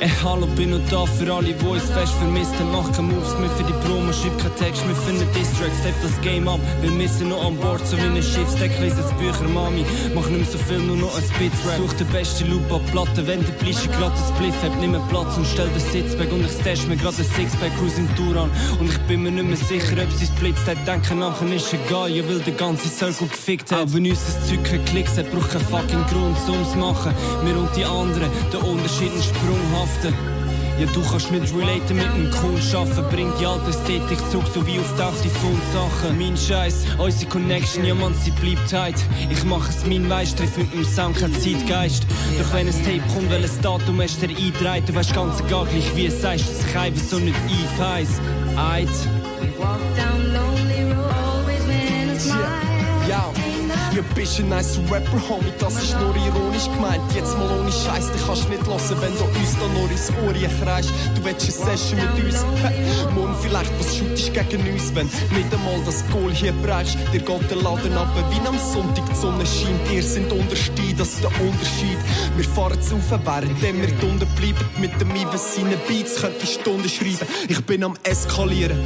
Ey, 0.01 0.11
hallo, 0.25 0.47
bin 0.57 0.71
noch 0.71 0.81
da 0.91 1.07
für 1.07 1.33
alle, 1.33 1.53
die 1.53 1.65
uns 1.65 1.85
fest 1.91 2.13
vermisst 2.15 2.55
haben. 2.59 2.73
Mach 2.73 2.91
keine 2.93 3.09
Moves 3.09 3.39
mehr 3.39 3.51
für 3.51 3.65
die 3.65 3.73
Promo, 3.85 4.13
schreib 4.13 4.37
keinen 4.39 4.57
Text 4.57 4.85
mehr 4.87 4.97
für 4.97 5.11
einen 5.11 5.33
Distrack. 5.33 5.73
Step 5.81 5.95
das 6.03 6.21
Game 6.23 6.49
ab, 6.49 6.61
wir 6.81 6.91
müssen 6.91 7.29
noch 7.29 7.45
an 7.45 7.57
Bord, 7.57 7.87
so 7.87 7.97
wie 7.97 8.03
ein 8.03 8.23
Schiffsdeck, 8.23 8.73
das 8.81 9.13
Bücher, 9.19 9.49
Mami. 9.49 9.85
Mach 10.15 10.27
nicht 10.29 10.43
mehr 10.43 10.51
so 10.51 10.59
viel, 10.59 10.79
nur 10.79 10.97
noch 10.97 11.17
ein 11.17 11.23
Spitzrap. 11.23 11.79
Such 11.79 11.95
den 11.95 12.07
besten 12.09 12.51
Loop 12.51 12.73
ab 12.73 12.83
Platte, 12.91 13.27
wenn 13.27 13.45
der 13.45 13.53
Blische 13.53 13.89
grad 13.89 14.13
das 14.13 14.29
Spliff 14.31 14.55
hat, 14.63 14.81
nimm 14.81 14.97
Platz 15.09 15.37
und 15.37 15.47
stell 15.47 15.69
den 15.69 15.81
Sitzback. 15.81 16.33
Und 16.33 16.45
ich 16.45 16.53
stash 16.53 16.87
mir 16.87 16.97
grad 16.97 17.19
ein 17.19 17.25
Sixpack, 17.25 17.77
cruise 17.79 17.99
im 17.99 18.09
Tour 18.17 18.43
an. 18.43 18.51
Und 18.81 18.91
ich 18.91 18.99
bin 19.07 19.23
mir 19.23 19.31
nicht 19.31 19.47
mehr 19.47 19.57
sicher, 19.57 19.97
ob 20.03 20.11
sie 20.19 20.27
splitzt 20.27 20.67
hat. 20.67 20.79
Denken 20.87 21.21
nachher 21.21 21.53
ist 21.53 21.73
egal, 21.73 22.11
ja, 22.11 22.23
weil 22.29 22.41
der 22.41 22.55
ganze 22.55 22.89
Circle 22.89 23.29
gefickt 23.29 23.71
hat. 23.73 23.87
Auch 23.87 23.93
wenn 23.93 24.07
uns 24.07 24.25
das 24.25 24.49
Zeug 24.49 24.65
keinen 24.65 24.85
Klicks 24.85 25.17
hat, 25.17 25.31
braucht 25.31 25.51
kein 25.51 25.61
fucking 25.63 26.05
Grund, 26.11 26.37
um's 26.49 26.75
machen. 26.77 27.15
Wir 27.45 27.57
und 27.57 27.71
die 27.77 27.85
anderen, 27.85 28.31
der 28.53 28.65
Unterschied 28.65 29.13
ein 29.13 29.23
sprunghafter. 29.83 30.13
Ja, 30.81 30.87
du 30.87 31.03
kannst 31.03 31.31
nicht 31.31 31.55
relaten 31.55 31.97
mit 31.97 32.07
dem 32.17 32.31
Kundschaffen. 32.31 33.05
Bringt 33.11 33.39
die 33.39 33.47
alte 33.47 33.69
Ästhetik 33.69 34.19
zurück, 34.31 34.47
so 34.53 34.67
wie 34.67 34.79
auch 34.79 35.13
die 35.23 35.29
Fundsachen. 35.29 36.19
Mein 36.19 36.37
Scheiß, 36.37 36.87
unsere 36.99 37.31
Connection, 37.31 37.85
ja 37.85 37.95
man, 37.95 38.15
sie 38.15 38.31
bleibt 38.31 38.73
heit. 38.73 38.95
Ich 39.31 39.45
mach 39.45 39.69
es 39.69 39.85
mein 39.87 40.09
Weist, 40.09 40.39
treff 40.39 40.57
mit 40.57 40.73
dem 40.73 40.85
Sound 40.85 41.19
kein 41.19 41.33
Zeitgeist. 41.35 42.07
Doch 42.39 42.53
wenn 42.55 42.69
ein 42.69 42.85
Tape 42.85 43.03
kommt, 43.15 43.31
welches 43.31 43.61
Datum 43.61 44.01
hast 44.01 44.23
du 44.23 44.29
eintreibt, 44.29 44.89
du 44.89 44.95
weißt 44.95 45.15
ganz 45.15 45.41
egal 45.41 45.67
gleich 45.67 45.95
wie 45.95 46.07
es 46.07 46.23
sagst, 46.23 46.49
dass 46.49 46.67
ich 46.67 46.77
einfach 46.77 47.05
so 47.05 47.19
nicht 47.19 47.37
einfeiss. 47.49 48.21
Eid. 48.57 48.89
Du 53.97 54.03
bist 54.15 54.39
ein 54.41 54.49
nice 54.49 54.79
Rapper, 54.91 55.21
Homie, 55.29 55.53
das 55.59 55.83
ist 55.83 55.97
nur 56.01 56.15
ironisch 56.17 56.65
gemeint. 56.65 57.03
Jetzt 57.15 57.37
mal 57.37 57.51
ohne 57.59 57.71
Scheiß, 57.71 58.11
dich 58.13 58.27
kannst 58.27 58.49
nicht 58.49 58.67
hören, 58.67 58.97
wenn 59.01 59.17
du 59.17 59.25
uns 59.25 59.57
da 59.59 59.69
nur 59.69 59.91
ins 59.91 60.11
Ohr 60.25 60.33
kreist. 60.65 60.91
Du 61.15 61.25
willst 61.25 61.63
eine 61.63 61.77
Session 61.77 62.01
mit 62.01 62.25
uns, 62.25 62.45
morgen 63.15 63.37
vielleicht 63.43 63.71
was 63.79 63.97
shootest 63.97 64.33
gegen 64.33 64.73
uns, 64.73 64.95
wenn 64.95 65.07
nicht 65.07 65.53
einmal 65.53 65.81
das 65.85 66.05
Goal 66.11 66.33
hier 66.33 66.55
brauchst. 66.63 66.97
Dir 67.13 67.21
geht 67.21 67.51
der 67.51 67.59
Laden 67.59 67.97
ab, 67.97 68.09
wie 68.31 68.47
am 68.47 68.59
Sonntag 68.59 69.05
die 69.11 69.15
Sonne 69.15 69.45
scheint. 69.45 69.93
Ihr 69.93 70.03
sind 70.03 70.33
unterstein, 70.33 70.95
das 70.97 71.09
ist 71.15 71.23
der 71.23 71.31
Unterschied. 71.41 71.99
Wir 72.37 72.45
fahren 72.45 72.81
zu 72.81 72.97
während 73.11 73.61
wir 73.61 73.87
die 73.89 74.07
unten 74.07 74.27
bleiben. 74.37 74.65
Mit 74.79 74.99
dem 75.01 75.11
Ives 75.15 75.55
seinen 75.55 75.79
Beats 75.89 76.21
könnte 76.21 76.45
ich 76.45 76.55
Stunden 76.55 76.89
schreiben. 76.89 77.27
Ich 77.49 77.61
bin 77.65 77.85
am 77.85 77.95
Eskalieren, 78.05 78.79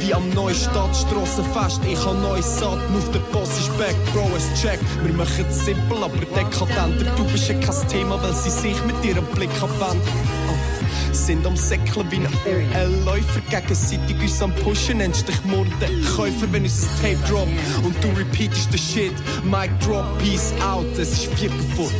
wie 0.00 0.14
am 0.14 0.28
Neustadt 0.30 0.96
Strassenfest. 0.96 1.80
Ich 1.90 2.04
habe 2.04 2.18
neues 2.18 2.58
Saat, 2.58 2.78
auf 2.96 3.10
der 3.12 3.20
Boss 3.32 3.50
ist 3.58 3.76
back, 3.78 3.94
Bro, 4.12 4.30
es 4.36 4.53
check. 4.54 4.78
Wir 5.02 5.12
machen 5.12 5.44
es 5.48 5.64
simpel, 5.64 6.02
aber 6.02 6.16
dekadenter. 6.16 7.14
Du 7.16 7.24
bist 7.24 7.48
ja 7.48 7.54
kein 7.54 7.88
Thema, 7.88 8.22
weil 8.22 8.32
sie 8.34 8.50
sich 8.50 8.76
mit 8.84 9.04
ihrem 9.04 9.26
Blick 9.26 9.50
abwenden. 9.60 10.00
Oh. 10.48 11.14
Sind 11.14 11.46
am 11.46 11.56
Säckeln 11.56 12.10
wie 12.10 12.16
ein 12.16 12.28
OL-Läufer 12.44 13.40
gegenseitig 13.50 14.20
uns 14.20 14.42
am 14.42 14.52
Pushen. 14.56 14.98
Nennst 14.98 15.28
dich 15.28 15.44
Mordenkäufer, 15.44 16.50
wenn 16.50 16.64
unser 16.64 16.88
Tape 17.00 17.18
drop 17.28 17.48
und 17.84 17.96
du 18.02 18.08
repeatest 18.18 18.72
den 18.72 18.78
Shit. 18.78 19.14
Mic 19.44 19.70
drop, 19.84 20.06
peace 20.18 20.52
out, 20.60 20.86
es 20.98 21.12
ist 21.12 21.26
Viertel 21.34 21.60
vor. 21.76 21.90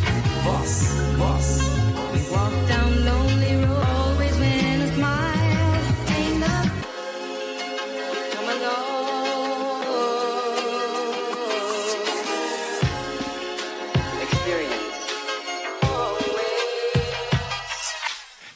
Was? 0.44 0.88
Was? 1.18 1.74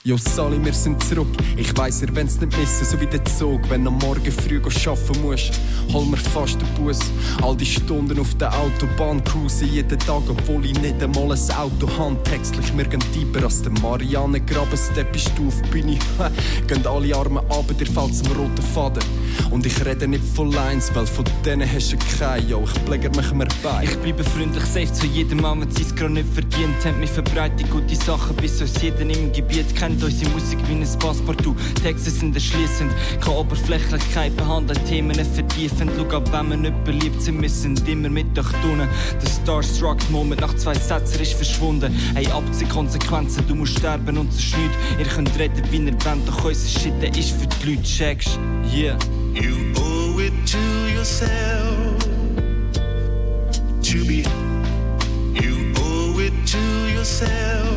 Jo 0.09 0.17
Sally, 0.17 0.59
wir 0.65 0.73
sind 0.73 1.05
zurück. 1.05 1.29
Ich 1.55 1.77
weiss, 1.77 2.01
ihr 2.01 2.09
wenn's 2.17 2.41
nicht 2.41 2.57
missen, 2.57 2.87
so 2.87 2.99
wie 2.99 3.05
der 3.05 3.23
Zug. 3.27 3.61
Wenn 3.69 3.87
am 3.87 3.99
Morgen 3.99 4.33
früh 4.33 4.57
arbeiten 4.57 5.21
musst, 5.21 5.61
hol 5.93 6.07
mir 6.07 6.17
fast 6.17 6.59
den 6.59 6.69
Bus. 6.83 6.99
All 7.43 7.55
die 7.55 7.67
Stunden 7.67 8.19
auf 8.19 8.35
der 8.39 8.51
Autobahn 8.59 9.23
cruise 9.23 9.67
jeden 9.67 9.99
Tag, 9.99 10.23
obwohl 10.27 10.65
ich 10.65 10.81
nicht 10.81 11.03
einmal 11.03 11.31
ein 11.31 11.51
Auto 11.59 11.91
habe. 11.99 12.17
Textlich, 12.23 12.75
wir 12.75 12.87
gehen 12.87 13.05
tiefer 13.13 13.45
als 13.45 13.61
der 13.61 13.73
Marianne 13.83 14.41
Graben. 14.41 14.79
Steppst 14.79 15.31
du 15.37 15.49
auf 15.49 15.61
die 15.61 15.69
Bühne, 15.69 15.99
gehen 16.67 16.87
alle 16.87 17.15
Arme 17.15 17.41
ab, 17.51 17.67
dir 17.79 17.85
fällt's 17.85 18.23
am 18.25 18.33
roten 18.33 18.63
Faden. 18.63 19.03
Und 19.51 19.67
ich 19.67 19.85
rede 19.85 20.09
nicht 20.09 20.25
von 20.35 20.51
Lines, 20.51 20.91
weil 20.95 21.07
von 21.07 21.27
denen 21.45 21.71
hast 21.71 21.93
du 21.93 21.99
keine. 22.19 22.47
Jo, 22.47 22.65
ich 22.65 22.81
pflege 22.81 23.11
mich 23.11 23.31
mir 23.35 23.49
bei. 23.63 23.85
Ich 23.85 23.97
bleibe 23.99 24.25
freundlich 24.25 24.65
safe 24.65 24.91
zu 24.91 25.05
jedem 25.07 25.43
Mann, 25.43 25.61
wenn 25.61 25.71
sie's 25.71 25.95
grad 25.95 26.13
nicht 26.13 26.33
verdient 26.33 26.83
haben. 26.87 26.99
Wir 26.99 27.09
verbreiten 27.09 27.69
gute 27.69 27.95
Sachen, 27.95 28.35
bis 28.37 28.59
uns 28.63 28.81
jeder 28.81 29.01
im 29.01 29.33
Gebiet 29.33 29.77
kennt. 29.77 29.98
Unsere 30.03 30.31
Musik 30.31 30.59
wie 30.69 30.75
ein 30.75 30.99
Passepartout. 30.99 31.57
Texte 31.83 32.11
sind 32.11 32.35
erschließend, 32.35 32.93
keine 33.21 33.39
Oberflächlichkeit 33.39 34.37
behandeln, 34.37 34.79
Themen 34.87 35.15
vertiefen. 35.15 35.91
Schau 35.97 36.17
ab, 36.17 36.31
wenn 36.33 36.51
wir 36.51 36.57
nicht 36.57 36.85
beliebt 36.85 37.21
sind, 37.21 37.41
wir 37.41 37.93
immer 37.93 38.09
mit 38.09 38.39
euch 38.39 38.49
tun. 38.63 38.79
Der 38.79 39.29
Starstruck 39.29 39.99
Moment 40.11 40.41
nach 40.41 40.55
zwei 40.57 40.75
Sätzen 40.75 41.21
ist 41.21 41.35
verschwunden. 41.35 41.93
Hey, 42.15 42.27
abzieh 42.29 42.65
Konsequenzen, 42.67 43.45
du 43.49 43.55
musst 43.55 43.79
sterben 43.79 44.17
und 44.19 44.33
sonst. 44.33 44.57
Ihr 44.99 45.07
könnt 45.07 45.37
reden, 45.39 45.63
wie 45.71 45.79
ihr 45.79 45.93
wollt, 46.05 46.29
doch 46.29 46.45
unser 46.45 46.81
Shit, 46.81 46.95
der 47.03 47.11
ist 47.17 47.31
für 47.31 47.47
die 47.47 47.71
Leute, 47.71 47.83
checkst? 47.83 48.39
Yeah. 48.75 48.97
You 49.35 49.73
owe 49.77 50.21
it 50.21 50.33
to 50.47 50.59
yourself 50.95 51.99
to 53.83 54.05
be. 54.05 54.25
You 55.41 55.73
owe 55.77 56.19
it 56.21 56.33
to 56.47 56.59
yourself. 56.93 57.68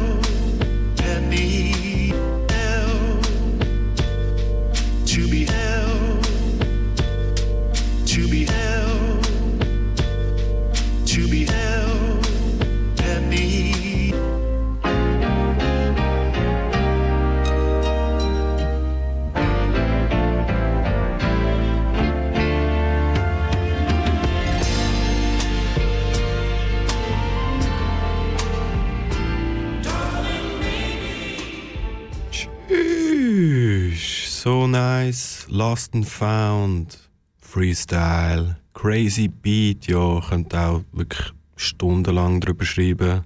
Nice, 34.91 35.45
lost 35.49 35.93
and 35.95 36.07
found, 36.07 36.97
Freestyle, 37.39 38.57
crazy 38.73 39.27
Beat, 39.27 39.87
ja, 39.87 40.21
könnt 40.21 40.53
auch 40.55 40.83
wirklich 40.91 41.31
stundenlang 41.55 42.39
drüber 42.39 42.65
schreiben. 42.65 43.23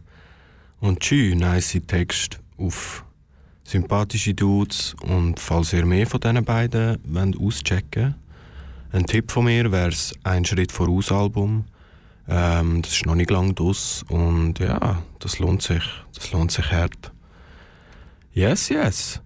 Und 0.80 1.00
tschü, 1.00 1.36
nice 1.36 1.82
Text 1.88 2.40
auf 2.58 3.04
sympathische 3.64 4.34
Dudes. 4.34 4.96
Und 5.02 5.40
falls 5.40 5.74
ihr 5.74 5.86
mehr 5.86 6.08
von 6.08 6.20
diesen 6.20 6.44
beiden 6.44 7.00
wollt 7.04 7.40
auschecken 7.40 8.16
ein 8.92 9.06
Tipp 9.06 9.30
von 9.30 9.46
mir 9.46 9.70
wäre 9.74 9.90
das 9.90 10.14
Ein 10.24 10.46
Schritt 10.46 10.72
voraus 10.72 11.12
Album. 11.12 11.66
Ähm, 12.30 12.82
das 12.82 12.94
ist 12.94 13.06
noch 13.06 13.16
nicht 13.16 13.30
lang 13.30 13.54
aus 13.60 14.06
und 14.08 14.60
ja, 14.60 15.04
das 15.20 15.40
lohnt 15.40 15.62
sich. 15.62 15.84
Das 16.14 16.32
lohnt 16.32 16.52
sich 16.52 16.72
hart. 16.72 17.12
Yes, 18.32 18.70
yes. 18.70 19.22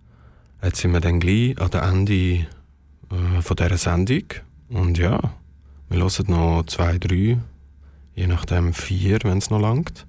Jetzt 0.62 0.82
sind 0.82 0.91
wir 0.91 0.99
dann 0.99 1.22
gleich 1.22 1.57
an 1.60 1.72
der 1.72 1.84
Ende 1.84 2.14
äh, 2.14 3.41
von 3.41 3.55
dieser 3.55 3.78
Sendung. 3.78 4.26
Und 4.68 4.97
ja, 4.97 5.20
wir 5.89 5.99
hören 5.99 6.26
noch 6.28 6.64
zwei, 6.68 6.97
drei, 6.97 7.38
je 8.14 8.28
nachdem 8.28 8.74
vier, 8.74 9.20
wenn 9.24 9.38
es 9.38 9.49
noch 9.49 9.62
langt. 9.62 10.05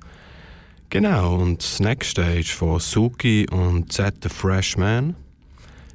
Genau, 0.90 1.36
und 1.36 1.62
das 1.62 1.78
nächste 1.78 2.22
ist 2.22 2.51
von 2.51 2.80
Suki 2.80 3.46
und 3.48 3.92
Z 3.92 4.16
The 4.24 4.28
Freshman. 4.28 5.14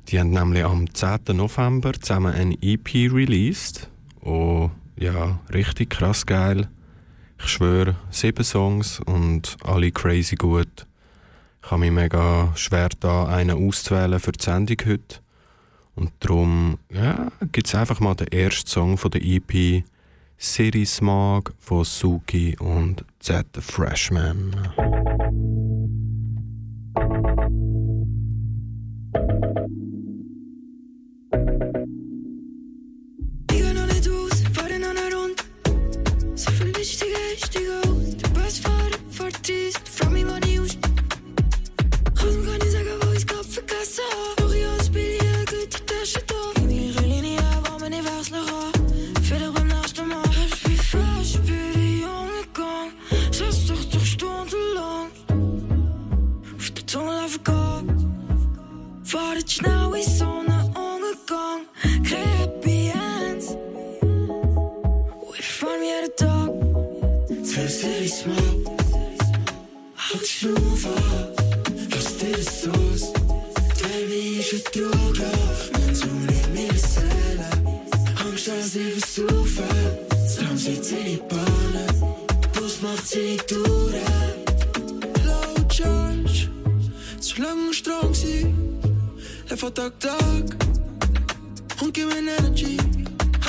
Die 0.07 0.19
haben 0.21 0.29
nämlich 0.29 0.63
am 0.63 0.93
10. 0.93 1.35
November 1.35 1.91
zusammen 1.93 2.33
ein 2.33 2.57
EP 2.61 3.11
released. 3.11 3.89
Oh, 4.21 4.69
ja, 4.95 5.39
richtig 5.53 5.89
krass 5.89 6.25
geil. 6.25 6.69
Ich 7.39 7.47
schwöre, 7.47 7.95
sieben 8.09 8.45
Songs 8.45 9.01
und 9.01 9.57
alle 9.65 9.91
crazy 9.91 10.35
gut. 10.35 10.87
Ich 11.65 11.71
habe 11.71 11.79
mich 11.79 11.91
mega 11.91 12.51
schwer 12.55 12.89
da 12.99 13.25
einen 13.25 13.57
auszuwählen 13.57 14.19
für 14.19 14.31
die 14.31 14.43
Sendung 14.43 14.77
heute. 14.85 15.17
Und 15.95 16.11
darum 16.19 16.77
ja, 16.93 17.31
gibt 17.51 17.65
es 17.65 17.73
einfach 17.73 17.99
mal 17.99 18.13
den 18.13 18.27
ersten 18.27 18.69
Song 18.69 18.99
von 18.99 19.09
der 19.09 19.23
EP 19.23 19.83
City 20.39 20.85
Smog 20.85 21.55
von 21.57 21.83
Suki 21.83 22.55
und 22.59 23.03
Z 23.19 23.47
The 23.55 23.61
Freshman. 23.61 24.55
Von 89.65 89.73
Tag 89.73 89.99
Tag. 89.99 90.45
Und 91.81 91.91
gib 91.91 92.05
mir 92.05 92.19
Energy. 92.19 92.77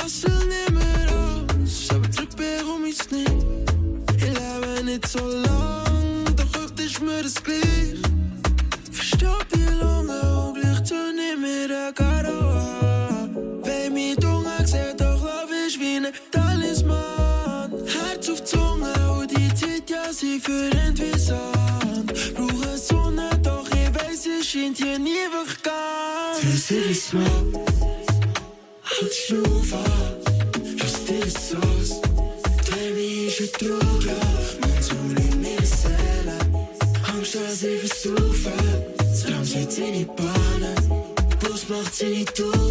Hustle 0.01 0.33
nicht 0.47 0.71
mehr 0.71 1.13
aus. 1.13 1.89
Aber 1.91 2.07
drück 2.07 2.39
mir 2.39 2.73
um 2.73 2.81
mich 2.81 2.97
nicht. 3.11 3.31
Ich 4.15 4.23
lebe 4.23 4.83
nicht 4.83 5.07
so 5.07 5.19
lang. 5.19 6.25
Doch 6.35 6.59
heute 6.59 6.81
ist 6.81 6.99
mir 7.01 7.21
das 7.21 7.35
gleich. 7.35 8.01
Verstopp 8.91 9.45
die 9.53 9.69
Lunge 9.79 10.19
und 10.41 10.59
gleich 10.59 10.83
zu 10.85 10.95
nicht 10.95 11.39
mehr 11.39 11.67
der 11.67 11.93
Karo. 11.93 13.29
Wenn 13.61 13.93
mich 13.93 14.15
Dunge 14.15 14.57
sieht, 14.65 14.99
doch 14.99 15.23
lauf 15.23 15.51
ich 15.67 15.79
wie 15.79 15.99
ne 15.99 16.11
Talisman. 16.31 17.71
Herz 17.85 18.27
auf 18.27 18.43
Zunge 18.43 18.91
und 19.19 19.29
die 19.29 19.53
Zeit, 19.53 19.87
ja, 19.87 20.11
sie 20.11 20.39
fühlt 20.39 20.99
wie 20.99 21.06
Bus 41.99 42.03
macht 42.03 42.37
seine 42.37 42.66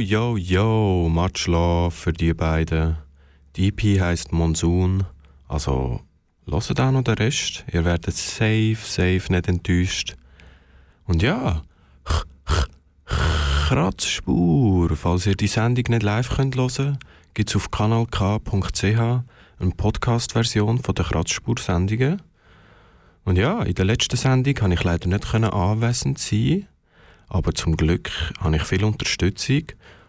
Yo, 0.00 0.36
yo, 0.36 0.36
yo, 0.38 1.08
much 1.10 1.46
love 1.46 1.90
für 1.90 2.14
die 2.14 2.32
beiden. 2.32 2.96
Die 3.54 3.68
EP 3.68 4.00
heisst 4.00 4.32
Monsoon, 4.32 5.04
also 5.46 6.00
hört 6.46 6.80
auch 6.80 6.90
noch 6.90 7.04
den 7.04 7.16
Rest. 7.16 7.66
Ihr 7.70 7.84
werdet 7.84 8.16
safe, 8.16 8.78
safe 8.82 9.24
nicht 9.28 9.46
enttäuscht. 9.46 10.16
Und 11.04 11.22
ja, 11.22 11.60
Kratzspur. 13.04 14.96
Falls 14.96 15.26
ihr 15.26 15.34
die 15.34 15.48
Sendung 15.48 15.84
nicht 15.88 16.02
live 16.02 16.30
könnt 16.30 16.56
hören 16.56 16.96
gibt 17.34 17.50
es 17.50 17.56
auf 17.56 17.70
kanalk.ch 17.70 18.82
eine 18.82 19.70
Podcast-Version 19.76 20.80
der 20.80 21.04
Kratzspur-Sendungen. 21.04 22.22
Und 23.24 23.36
ja, 23.36 23.62
in 23.64 23.74
der 23.74 23.84
letzten 23.84 24.16
Sendung 24.16 24.54
konnte 24.54 24.76
ich 24.76 24.84
leider 24.84 25.08
nicht 25.08 25.34
anwesend 25.34 26.18
sein, 26.18 26.66
aber 27.30 27.54
zum 27.54 27.76
Glück 27.76 28.10
habe 28.40 28.56
ich 28.56 28.62
viel 28.64 28.84
Unterstützung. 28.84 29.62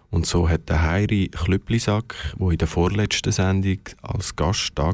Und 0.10 0.26
so 0.26 0.50
hat 0.50 0.68
der 0.68 0.82
Heiri 0.82 1.30
Klüpplisack, 1.30 2.36
der 2.38 2.50
in 2.50 2.58
der 2.58 2.68
vorletzten 2.68 3.32
Sendung 3.32 3.80
als 4.02 4.36
Gast 4.36 4.72
da 4.76 4.88
war, 4.88 4.94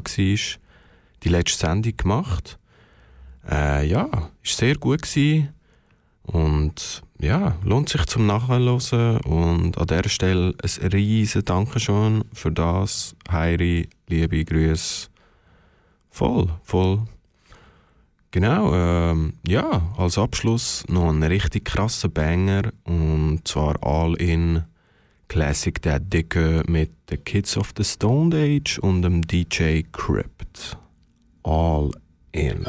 die 1.24 1.28
letzte 1.28 1.58
Sendung 1.58 1.96
gemacht. 1.96 2.58
Äh, 3.50 3.88
ja, 3.88 4.30
ist 4.44 4.58
sehr 4.58 4.76
gut 4.76 5.02
gewesen. 5.02 5.48
Und 6.22 7.02
ja, 7.18 7.56
lohnt 7.64 7.88
sich 7.88 8.04
zum 8.06 8.26
Nachhören. 8.26 9.20
Und 9.22 9.78
an 9.78 9.86
dieser 9.86 10.08
Stelle 10.08 10.54
ein 10.62 10.88
riesen 10.92 11.44
Dankeschön 11.44 12.24
für 12.32 12.52
das. 12.52 13.16
Heiri, 13.30 13.88
liebe 14.06 14.44
Grüße. 14.44 15.08
Voll, 16.10 16.48
voll. 16.62 17.02
Genau, 18.30 18.74
ähm, 18.74 19.34
ja, 19.46 19.90
als 19.96 20.18
Abschluss 20.18 20.84
noch 20.88 21.08
ein 21.08 21.22
richtig 21.22 21.64
krasser 21.64 22.08
Banger. 22.08 22.72
Und 22.84 23.48
zwar 23.48 23.82
All 23.82 24.14
in 24.14 24.64
Classic 25.28 25.80
der 25.80 25.98
Dicke 25.98 26.62
mit 26.66 26.90
The 27.08 27.16
Kids 27.16 27.56
of 27.56 27.72
the 27.76 27.84
Stone 27.84 28.36
Age 28.36 28.78
und 28.78 29.02
dem 29.02 29.22
DJ 29.22 29.82
Crypt. 29.92 30.76
All 31.42 31.90
in. 32.32 32.66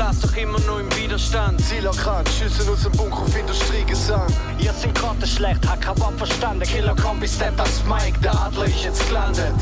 Upperclass 0.00 0.20
doch 0.20 0.36
immer 0.36 0.58
noch 0.60 0.78
im 0.78 0.90
Widerstand. 0.96 1.60
Zieler 1.60 1.90
krank, 1.90 2.26
Schüsse 2.28 2.70
aus 2.70 2.82
dem 2.82 2.92
Bunker 2.92 3.20
auf 3.20 3.36
Industriegesang. 3.36 4.26
Ihr 4.58 4.72
sind 4.72 4.94
Karten 4.94 5.26
schlecht, 5.26 5.66
hat 5.68 5.80
kein 5.82 5.98
Wort 6.00 6.16
verstanden. 6.16 6.64
Killer 6.64 6.96
Kombi 6.96 7.28
Step 7.28 7.56
das 7.58 7.84
Mike, 7.84 8.18
der 8.20 8.34
Adler 8.34 8.64
ist 8.64 8.84
jetzt 8.84 9.06
gelandet. 9.08 9.54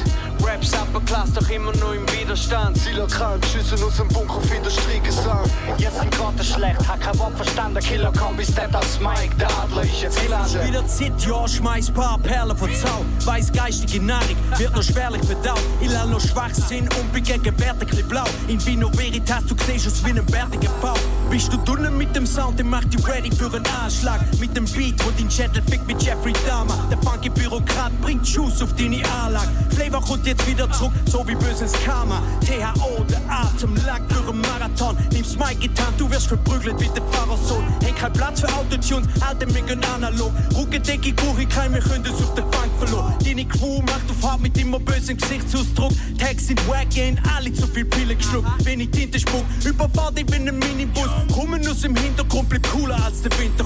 Raps 0.43 0.72
Upperclass 0.74 1.32
doch 1.32 1.49
immer 1.51 1.74
noch 1.76 1.93
im 1.93 2.07
Widerstand. 2.12 2.76
Zieler 2.78 3.07
krank, 3.07 3.45
Schüsse 3.47 3.74
aus 3.84 3.97
dem 3.97 4.09
Bunker 4.09 4.36
auf 4.36 4.55
Industriegesang. 4.55 5.45
Ihr 5.78 5.91
sind 5.91 6.11
Karten 6.11 6.45
schlecht, 6.45 6.89
hat 6.89 7.01
kein 7.01 7.18
Wort 7.18 7.36
verstanden. 7.36 7.80
Killer 7.80 8.12
Kombi 8.12 8.45
Step 8.45 8.72
das 8.72 9.01
Mike, 9.01 9.34
der 9.39 9.49
Adler 9.59 9.82
ist 9.82 10.03
jetzt 10.03 10.22
gelandet. 10.22 10.66
wieder 10.66 10.86
Zeit, 10.86 11.12
ja, 11.26 11.49
schmeiß 11.49 11.91
paar 11.91 12.18
Perlen 12.18 12.57
von 12.57 12.74
Zau. 12.74 13.05
Weiß 13.24 13.53
geistige 13.53 14.05
Nahrung 14.05 14.36
wird 14.57 14.74
noch 14.74 14.82
schwerlich 14.82 15.22
verdaut. 15.24 15.61
Ich 15.80 15.89
lerne 15.89 16.12
noch 16.12 16.20
Schwachsinn 16.20 16.89
und 16.99 17.12
bin 17.12 17.24
gegen 17.24 17.49
ein 17.49 18.09
blau. 18.09 18.24
In 18.49 18.64
Vino 18.64 18.91
Veritas, 18.95 19.45
du 19.47 19.55
siehst 19.66 19.86
aus 19.86 20.05
wie 20.05 20.11
ein 20.11 20.24
bärtiger 20.26 20.70
V. 20.80 20.95
Bist 21.31 21.53
du 21.53 21.59
drinnen 21.59 21.99
mit 21.99 22.16
dem 22.16 22.26
Sound, 22.26 22.59
dann 22.59 22.70
mach 22.70 22.85
dich 22.85 23.07
ready 23.07 23.31
für 23.31 23.53
einen 23.55 23.66
Anschlag. 23.85 24.20
Mit 24.41 24.57
dem 24.57 24.64
Beat, 24.64 24.95
wo 25.05 25.11
dein 25.11 25.31
Schädel 25.31 25.62
fickt 25.68 25.87
mit 25.87 26.03
Jeffrey 26.03 26.33
Dahmer. 26.47 26.74
Der 26.91 26.97
funky 26.99 27.29
Bürokrat 27.29 27.93
bringt 28.01 28.26
Schuss 28.26 28.62
auf 28.62 28.74
deine 28.74 29.03
Anlage. 29.22 29.49
Flavor 29.70 30.01
kommt 30.01 30.26
jetzt 30.26 30.47
wieder 30.47 30.70
zurück, 30.72 30.93
so 31.07 31.26
wie 31.29 31.35
böses 31.35 31.72
Karma. 31.85 32.22
THO, 32.41 33.05
der 33.05 33.20
Atem, 33.29 33.76
lang 33.87 34.09
für 34.09 34.31
einen 34.31 34.41
Marathon. 34.41 34.97
Nimmst 35.12 35.39
mein 35.39 35.61
getan, 35.61 35.93
du 35.99 36.11
wirst 36.11 36.29
verprügelt 36.29 36.81
wie 36.81 36.89
der 36.89 37.03
Pfarrersohn. 37.03 37.62
Häng 37.85 37.95
kein 37.95 38.12
Platz 38.14 38.41
für 38.41 38.49
Autotunes, 38.55 39.07
alte 39.20 39.47
Megan 39.47 39.85
analog. 39.95 40.33
Ruckendecke, 40.55 41.12
Kuchi, 41.12 41.45
kein 41.45 41.72
mehr 41.72 41.83
könnte 41.83 42.11
auf 42.11 42.35
den 42.35 42.45
Fang 42.51 42.70
verloren. 42.79 43.14
Deine 43.22 43.45
Crew 43.45 43.83
macht 43.83 44.11
auf 44.11 44.31
Hart 44.31 44.41
mit 44.41 44.57
immer 44.57 44.81
bösem 44.81 45.18
Gesichtsausdruck. 45.18 45.93
Tags 46.18 46.47
sind 46.47 46.66
wack, 46.68 46.89
gehen 46.91 47.20
alle 47.37 47.53
zu 47.53 47.66
viel 47.66 47.85
Pille 47.85 48.16
geschluckt. 48.16 48.64
Wenig 48.64 48.91
Tinte 48.91 49.20
spuck, 49.20 49.45
überfahr 49.64 50.11
dich 50.11 50.26
wie 50.31 50.37
ein 50.37 50.59
Minibus. 50.59 51.18
Kommen 51.35 51.66
aus 51.69 51.81
dem 51.81 51.95
Hintergrund, 51.97 52.49
bleib 52.49 52.69
cooler 52.71 53.03
als 53.05 53.23
der 53.23 53.37
Winter. 53.39 53.64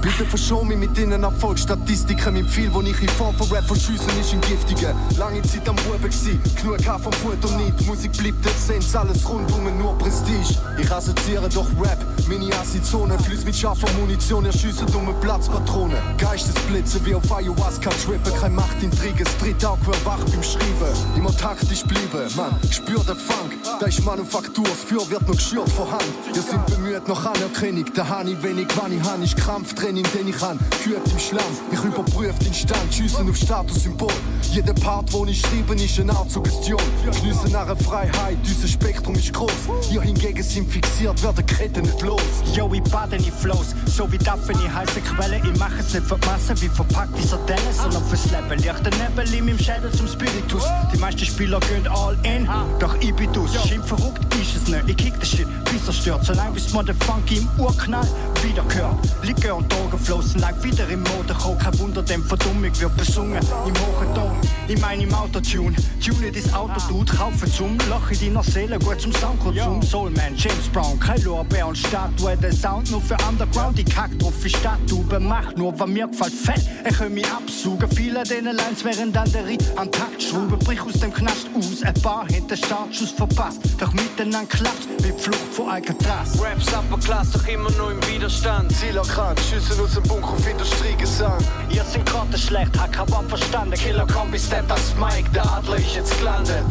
Bitte 0.00 0.24
verschon 0.24 0.68
mich 0.68 0.78
mit 0.78 0.96
deinen 0.96 1.22
Erfolgsstatistiken. 1.22 2.34
Mein 2.34 2.48
Pfeil, 2.48 2.72
wo 2.72 2.80
ich 2.80 3.00
in 3.02 3.08
Form 3.10 3.34
von 3.36 3.48
Rap 3.48 3.66
verschiessen, 3.66 4.08
ist 4.20 4.32
ein 4.32 4.40
giftiger. 4.40 4.94
Lange 5.18 5.42
Zeit 5.42 5.68
am 5.68 5.76
Ruben 5.80 6.08
gsi, 6.08 6.38
genug 6.60 6.86
Haar 6.86 6.98
vom 6.98 7.12
Futter 7.12 7.54
nicht. 7.56 7.86
Musik 7.86 8.12
bleibt 8.12 8.46
Essenz, 8.46 8.94
alles 8.94 9.28
rundum 9.28 9.64
nur 9.78 9.96
Prestige. 9.98 10.58
Ich 10.78 10.90
assoziiere 10.90 11.48
doch 11.48 11.66
Rap, 11.80 11.98
meine 12.28 12.54
Assizone. 12.54 13.18
Flüss 13.18 13.44
mit 13.44 13.56
scharfer 13.56 13.88
Munition, 13.98 14.46
erschiessen 14.46 14.86
dumme 14.92 15.12
Platzpatronen. 15.20 15.98
Geistesblitze 16.16 17.04
wie 17.04 17.14
auf 17.14 17.30
Ayahuasca 17.30 17.90
trippen, 17.90 18.32
kein 18.40 18.54
Machtintrige, 18.54 19.24
es 19.24 19.36
tritt 19.38 19.64
auch 19.64 19.78
wach 20.04 20.24
beim 20.24 20.42
Schreiben. 20.42 20.96
Immer 21.16 21.36
taktisch 21.36 21.82
bleiben, 21.84 22.30
man, 22.36 22.56
spür 22.70 23.00
den 23.04 23.16
Funk. 23.16 23.52
Da 23.80 23.86
ist 23.86 24.04
Manufaktur, 24.04 24.64
das 24.64 24.84
Feuer 24.88 25.10
wird 25.10 25.28
noch 25.28 25.36
geschürt 25.36 25.68
von 25.70 25.90
Hand. 25.90 26.04
Wir 26.32 26.42
sind 26.42 26.60
bemüht 26.80 27.08
nach 27.08 27.26
Anerkennung, 27.26 27.84
da 27.94 28.08
han 28.08 28.28
ich 28.28 28.42
wenig, 28.42 28.66
wann 28.76 28.92
ich 28.92 29.02
han, 29.02 29.22
ist 29.22 29.36
Krampftraining, 29.36 30.04
den 30.14 30.28
ich 30.28 30.40
han. 30.40 30.58
Geübt 30.84 31.08
im 31.10 31.18
Schlamm, 31.18 31.52
ich 31.70 31.84
überprüfe 31.84 32.44
den 32.44 32.54
Stand, 32.54 32.94
schiessen 32.94 33.28
auf 33.28 33.36
Statussymbol. 33.36 34.12
Jeder 34.52 34.74
Part, 34.74 35.12
wo 35.12 35.24
ich 35.26 35.40
schreibe, 35.40 35.74
ist 35.74 36.00
eine 36.00 36.12
Art 36.12 36.30
Suggestion. 36.30 36.80
Geniessen 37.04 37.52
nach 37.52 37.76
Freiheit, 37.78 38.38
unser 38.44 38.68
Spektrum 38.68 39.14
ist 39.14 39.32
groß. 39.32 39.52
Ihr 39.90 40.02
hingegen 40.02 40.42
sind 40.42 40.70
fixiert, 40.70 41.22
werden 41.22 41.46
Ketten 41.46 41.82
nicht 41.82 42.00
los. 42.02 42.22
Yo, 42.54 42.70
ich 42.72 42.82
bade 42.84 43.16
in 43.16 43.24
Flows, 43.24 43.74
so 43.86 44.10
wie 44.10 44.18
Daphne 44.18 44.54
in 44.64 44.74
heiße 44.74 45.00
Quelle. 45.00 45.36
Ich 45.36 45.58
mach 45.58 45.78
es 45.78 45.92
nicht 45.94 46.06
für 46.06 46.18
die 46.18 46.26
Masse, 46.26 46.60
wie 46.60 46.68
verpackt 46.68 47.16
die 47.18 47.26
Sardelle, 47.26 47.60
sondern 47.80 48.04
fürs 48.06 48.24
Leben. 48.26 48.58
Licht 48.58 48.86
der 48.86 49.08
Nebel 49.08 49.34
in 49.34 49.44
meinem 49.44 49.58
Schädel 49.58 49.92
zum 49.92 50.08
Spiritus. 50.08 50.64
Die 50.92 50.98
meisten 50.98 51.24
Spieler 51.24 51.60
gehen 51.60 51.86
all 51.88 52.16
in, 52.24 52.48
doch 52.78 52.96
ich 53.00 53.14
bin 53.14 53.32
dus. 53.32 53.50
Schimpf 53.68 53.88
verrückt 53.88 54.20
ist 54.34 54.56
es 54.56 54.68
nicht, 54.68 54.88
ich 54.88 54.96
kick 54.96 55.14
den 55.14 55.26
Shit, 55.26 55.46
bis 55.64 55.86
er 55.86 55.92
stört. 55.92 56.24
Solange 56.24 56.52
bis 56.52 56.69
man 56.74 56.86
den 56.86 56.96
Funk 56.96 57.30
im 57.32 57.48
Urknall 57.58 58.06
wieder 58.42 58.62
hört. 58.74 58.96
Liege 59.22 59.54
und 59.54 59.72
Drogen 59.72 59.98
flossen, 59.98 60.40
lang 60.40 60.54
wieder 60.62 60.88
im 60.88 61.02
Mode. 61.02 61.34
Kein 61.58 61.78
Wunder, 61.78 62.02
dem 62.02 62.22
Verdummung 62.24 62.62
wird 62.62 62.96
besungen 62.96 63.40
im 63.66 63.74
hohen 63.74 64.14
Ton. 64.14 64.59
Ich 64.70 64.80
meine 64.80 65.02
im 65.02 65.12
Autotune, 65.12 65.74
tune 66.00 66.30
das 66.30 66.54
Auto, 66.54 66.80
du 66.88 67.04
kaufe 67.04 67.50
zum 67.50 67.76
Loch 67.88 68.08
in 68.12 68.20
deiner 68.20 68.44
Seele, 68.44 68.78
gut 68.78 69.00
zum 69.00 69.12
Soundkonsum. 69.12 69.82
Soulman, 69.82 70.36
James 70.36 70.68
Brown, 70.72 70.96
kein 71.00 71.20
Lorbeer 71.24 71.66
und 71.66 71.76
Statue. 71.76 72.36
Der 72.36 72.52
Sound 72.52 72.88
nur 72.88 73.00
für 73.00 73.16
Underground, 73.28 73.76
die 73.76 73.84
kack 73.84 74.16
drauf 74.20 74.32
wie 74.42 74.48
Statue. 74.48 75.04
Mach 75.18 75.56
nur, 75.56 75.76
was 75.76 75.88
mir 75.88 76.06
gefällt, 76.06 76.32
fett. 76.32 76.62
Ich 76.88 76.96
kann 76.96 77.12
mich 77.12 77.26
absuchen. 77.26 77.90
Viele 77.90 78.22
deiner 78.22 78.52
Lines 78.52 78.84
wären 78.84 79.12
dann 79.12 79.30
der 79.32 79.44
Ritt 79.44 79.64
an 79.74 79.90
Takt 79.90 80.22
schrauben. 80.22 80.56
Brich 80.60 80.80
aus 80.82 81.00
dem 81.00 81.12
Knast 81.12 81.48
aus, 81.52 81.82
ein 81.82 81.94
paar 81.94 82.28
hätte 82.28 82.56
Startschuss 82.56 83.10
verpasst. 83.10 83.62
Doch 83.76 83.92
miteinander 83.92 84.46
klappt 84.48 84.86
wie 84.98 85.10
die 85.10 85.18
Flucht 85.20 85.52
vor 85.52 85.72
Alcatraz. 85.72 86.40
Raps 86.40 86.72
Upperclass, 86.72 87.32
doch 87.32 87.46
immer 87.48 87.72
noch 87.72 87.90
im 87.90 88.00
Widerstand. 88.06 88.70
Zieler 88.76 89.02
krank, 89.02 89.40
Schüsse 89.40 89.82
aus 89.82 89.94
dem 89.94 90.04
Bunker 90.04 90.30
auf 90.30 90.48
Industriegesang. 90.48 91.42
Ihr 91.70 91.82
sind 91.82 92.06
Karten 92.06 92.38
schlecht, 92.38 92.78
hat 92.78 92.92
kein 92.92 93.10
Wort 93.10 93.28
verstanden. 93.28 93.74
Killer 93.74 94.06
Kombi 94.06 94.38
Step 94.60 94.68
das 94.68 94.94
Mike, 94.96 95.30
der 95.30 95.50
Adler 95.50 95.76
ist 95.76 95.94
jetzt 95.94 96.18
gelandet. 96.18 96.64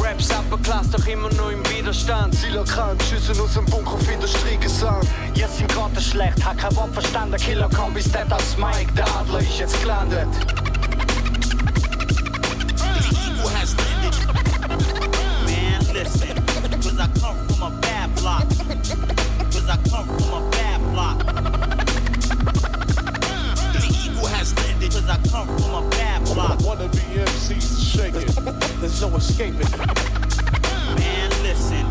Raps 0.00 0.30
Upperclass, 0.30 0.90
doch 0.90 1.06
immer 1.06 1.30
noch 1.34 1.50
im 1.50 1.62
Widerstand. 1.68 2.34
Zieler 2.34 2.64
krank, 2.64 3.02
Schüsse 3.02 3.38
aus 3.42 3.52
dem 3.52 3.66
Bunker 3.66 3.92
auf 3.92 4.10
Industriegesang. 4.10 5.02
Ihr 5.34 5.48
sind 5.48 5.68
Karten 5.68 6.00
schlecht, 6.00 6.42
hat 6.42 6.56
kein 6.56 6.74
Wort 6.74 6.94
verstanden. 6.94 7.36
Killer 7.36 7.68
Kombi 7.68 8.00
Step 8.00 8.30
das 8.30 8.56
Mike, 8.56 8.92
der 8.96 9.06
Adler 9.16 9.40
ist 9.40 9.58
jetzt 9.58 9.78
gelandet. 9.82 10.28
Of 27.50 27.60
the 27.60 27.80
shaking. 27.80 28.80
There's 28.80 29.00
no 29.00 29.16
escaping. 29.16 29.70
Man, 30.96 31.30
listen. 31.42 31.86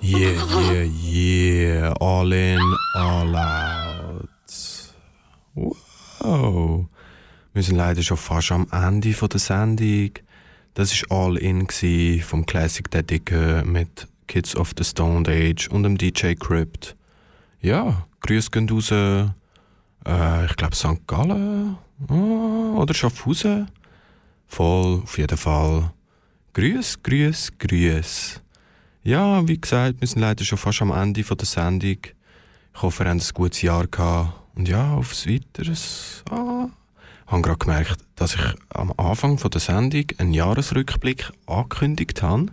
Yeah, 0.00 0.44
yeah, 0.72 0.82
yeah. 0.82 1.94
All 2.00 2.32
in, 2.32 2.60
all 2.94 3.36
out. 3.36 4.28
Wow. 5.54 6.88
Wir 7.52 7.62
sind 7.62 7.76
leider 7.76 8.02
schon 8.02 8.16
fast 8.16 8.52
am 8.52 8.66
Ende 8.70 9.12
von 9.14 9.28
der 9.28 9.40
Sendung. 9.40 10.10
Das 10.76 10.92
war 11.08 11.28
All 11.28 11.38
In 11.38 11.66
vom 12.20 12.44
Classic 12.44 12.86
der 12.90 13.64
mit 13.64 14.06
Kids 14.26 14.54
of 14.54 14.72
the 14.76 14.84
Stone 14.84 15.26
Age 15.26 15.68
und 15.68 15.84
dem 15.84 15.96
DJ 15.96 16.34
Crypt. 16.34 16.94
Ja, 17.62 18.04
Grüße 18.20 18.50
gehen 18.50 18.68
raus. 18.68 18.90
Äh, 18.90 19.24
ich 20.44 20.56
glaube 20.56 20.76
St. 20.76 21.06
Gallen 21.06 21.78
ah, 22.08 22.74
oder 22.76 22.92
Schaffhausen. 22.92 23.70
Voll, 24.46 25.00
auf 25.02 25.16
jeden 25.16 25.38
Fall. 25.38 25.94
Grüß, 26.52 27.02
grüß, 27.02 27.52
grüß. 27.58 28.42
Ja, 29.02 29.48
wie 29.48 29.58
gesagt, 29.58 30.02
wir 30.02 30.08
sind 30.08 30.20
leider 30.20 30.44
schon 30.44 30.58
fast 30.58 30.82
am 30.82 30.90
Ende 30.90 31.24
von 31.24 31.38
der 31.38 31.46
Sendung. 31.46 32.00
Ich 32.74 32.82
hoffe, 32.82 33.04
ihr 33.04 33.08
habt 33.08 33.22
ein 33.22 33.32
gutes 33.32 33.62
Jahr 33.62 33.86
gehabt. 33.86 34.42
Und 34.54 34.68
ja, 34.68 34.92
aufs 34.92 35.26
Weiteres. 35.26 36.22
Ah, 36.28 36.68
ich 37.24 37.32
habe 37.32 37.40
gerade 37.40 37.58
gemerkt, 37.58 38.05
dass 38.16 38.34
ich 38.34 38.42
am 38.70 38.92
Anfang 38.96 39.38
von 39.38 39.50
der 39.50 39.60
Sendung 39.60 40.06
einen 40.18 40.32
Jahresrückblick 40.32 41.30
angekündigt 41.46 42.22
habe 42.22 42.46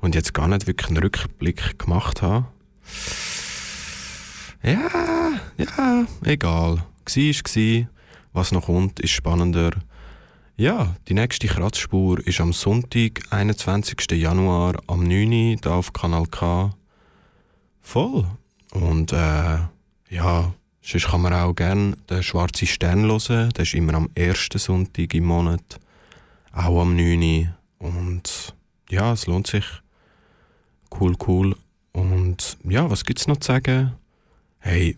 und 0.00 0.14
jetzt 0.14 0.34
gar 0.34 0.48
nicht 0.48 0.66
wirklich 0.66 0.88
einen 0.88 1.02
Rückblick 1.02 1.78
gemacht 1.78 2.20
habe. 2.22 2.46
Ja, 4.62 4.90
ja, 5.56 6.06
egal. 6.24 6.84
Gsi 7.04 7.30
ist 7.30 7.44
gsi. 7.44 7.86
Was 8.32 8.52
noch 8.52 8.66
kommt, 8.66 9.00
ist 9.00 9.12
spannender. 9.12 9.70
Ja, 10.56 10.96
die 11.08 11.14
nächste 11.14 11.46
Kratzspur 11.46 12.18
ist 12.26 12.40
am 12.40 12.52
Sonntag, 12.52 13.20
21. 13.30 14.10
Januar, 14.12 14.74
am 14.86 15.04
9. 15.04 15.52
Uhr, 15.52 15.56
da 15.60 15.74
auf 15.76 15.92
Kanal 15.92 16.26
K. 16.26 16.74
Voll. 17.80 18.26
Und 18.72 19.12
äh, 19.12 19.58
ja, 20.08 20.52
sonst 20.86 21.08
kann 21.08 21.22
man 21.22 21.32
auch 21.32 21.54
gerne 21.54 21.96
den 22.08 22.22
Schwarzen 22.22 22.66
Stern 22.66 23.04
hören. 23.04 23.50
Der 23.50 23.62
ist 23.62 23.74
immer 23.74 23.94
am 23.94 24.08
ersten 24.14 24.58
Sonntag 24.58 25.14
im 25.14 25.24
Monat. 25.24 25.80
Auch 26.52 26.80
am 26.80 26.96
9. 26.96 27.22
Uhr. 27.22 27.88
Und 27.88 28.54
ja, 28.88 29.12
es 29.12 29.26
lohnt 29.26 29.48
sich. 29.48 29.64
Cool, 30.98 31.16
cool. 31.26 31.56
Und 31.92 32.56
ja, 32.64 32.88
was 32.88 33.04
gibt's 33.04 33.26
noch 33.26 33.38
zu 33.38 33.48
sagen? 33.48 33.92
Hey, 34.58 34.96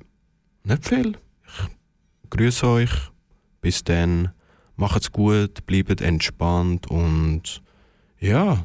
nicht 0.64 0.86
viel. 0.86 1.16
Ich 1.46 2.30
grüße 2.30 2.66
euch. 2.66 2.90
Bis 3.60 3.82
dann. 3.82 4.30
Macht's 4.76 5.10
gut, 5.10 5.66
bleibt 5.66 6.00
entspannt 6.00 6.86
und 6.88 7.62
ja. 8.20 8.64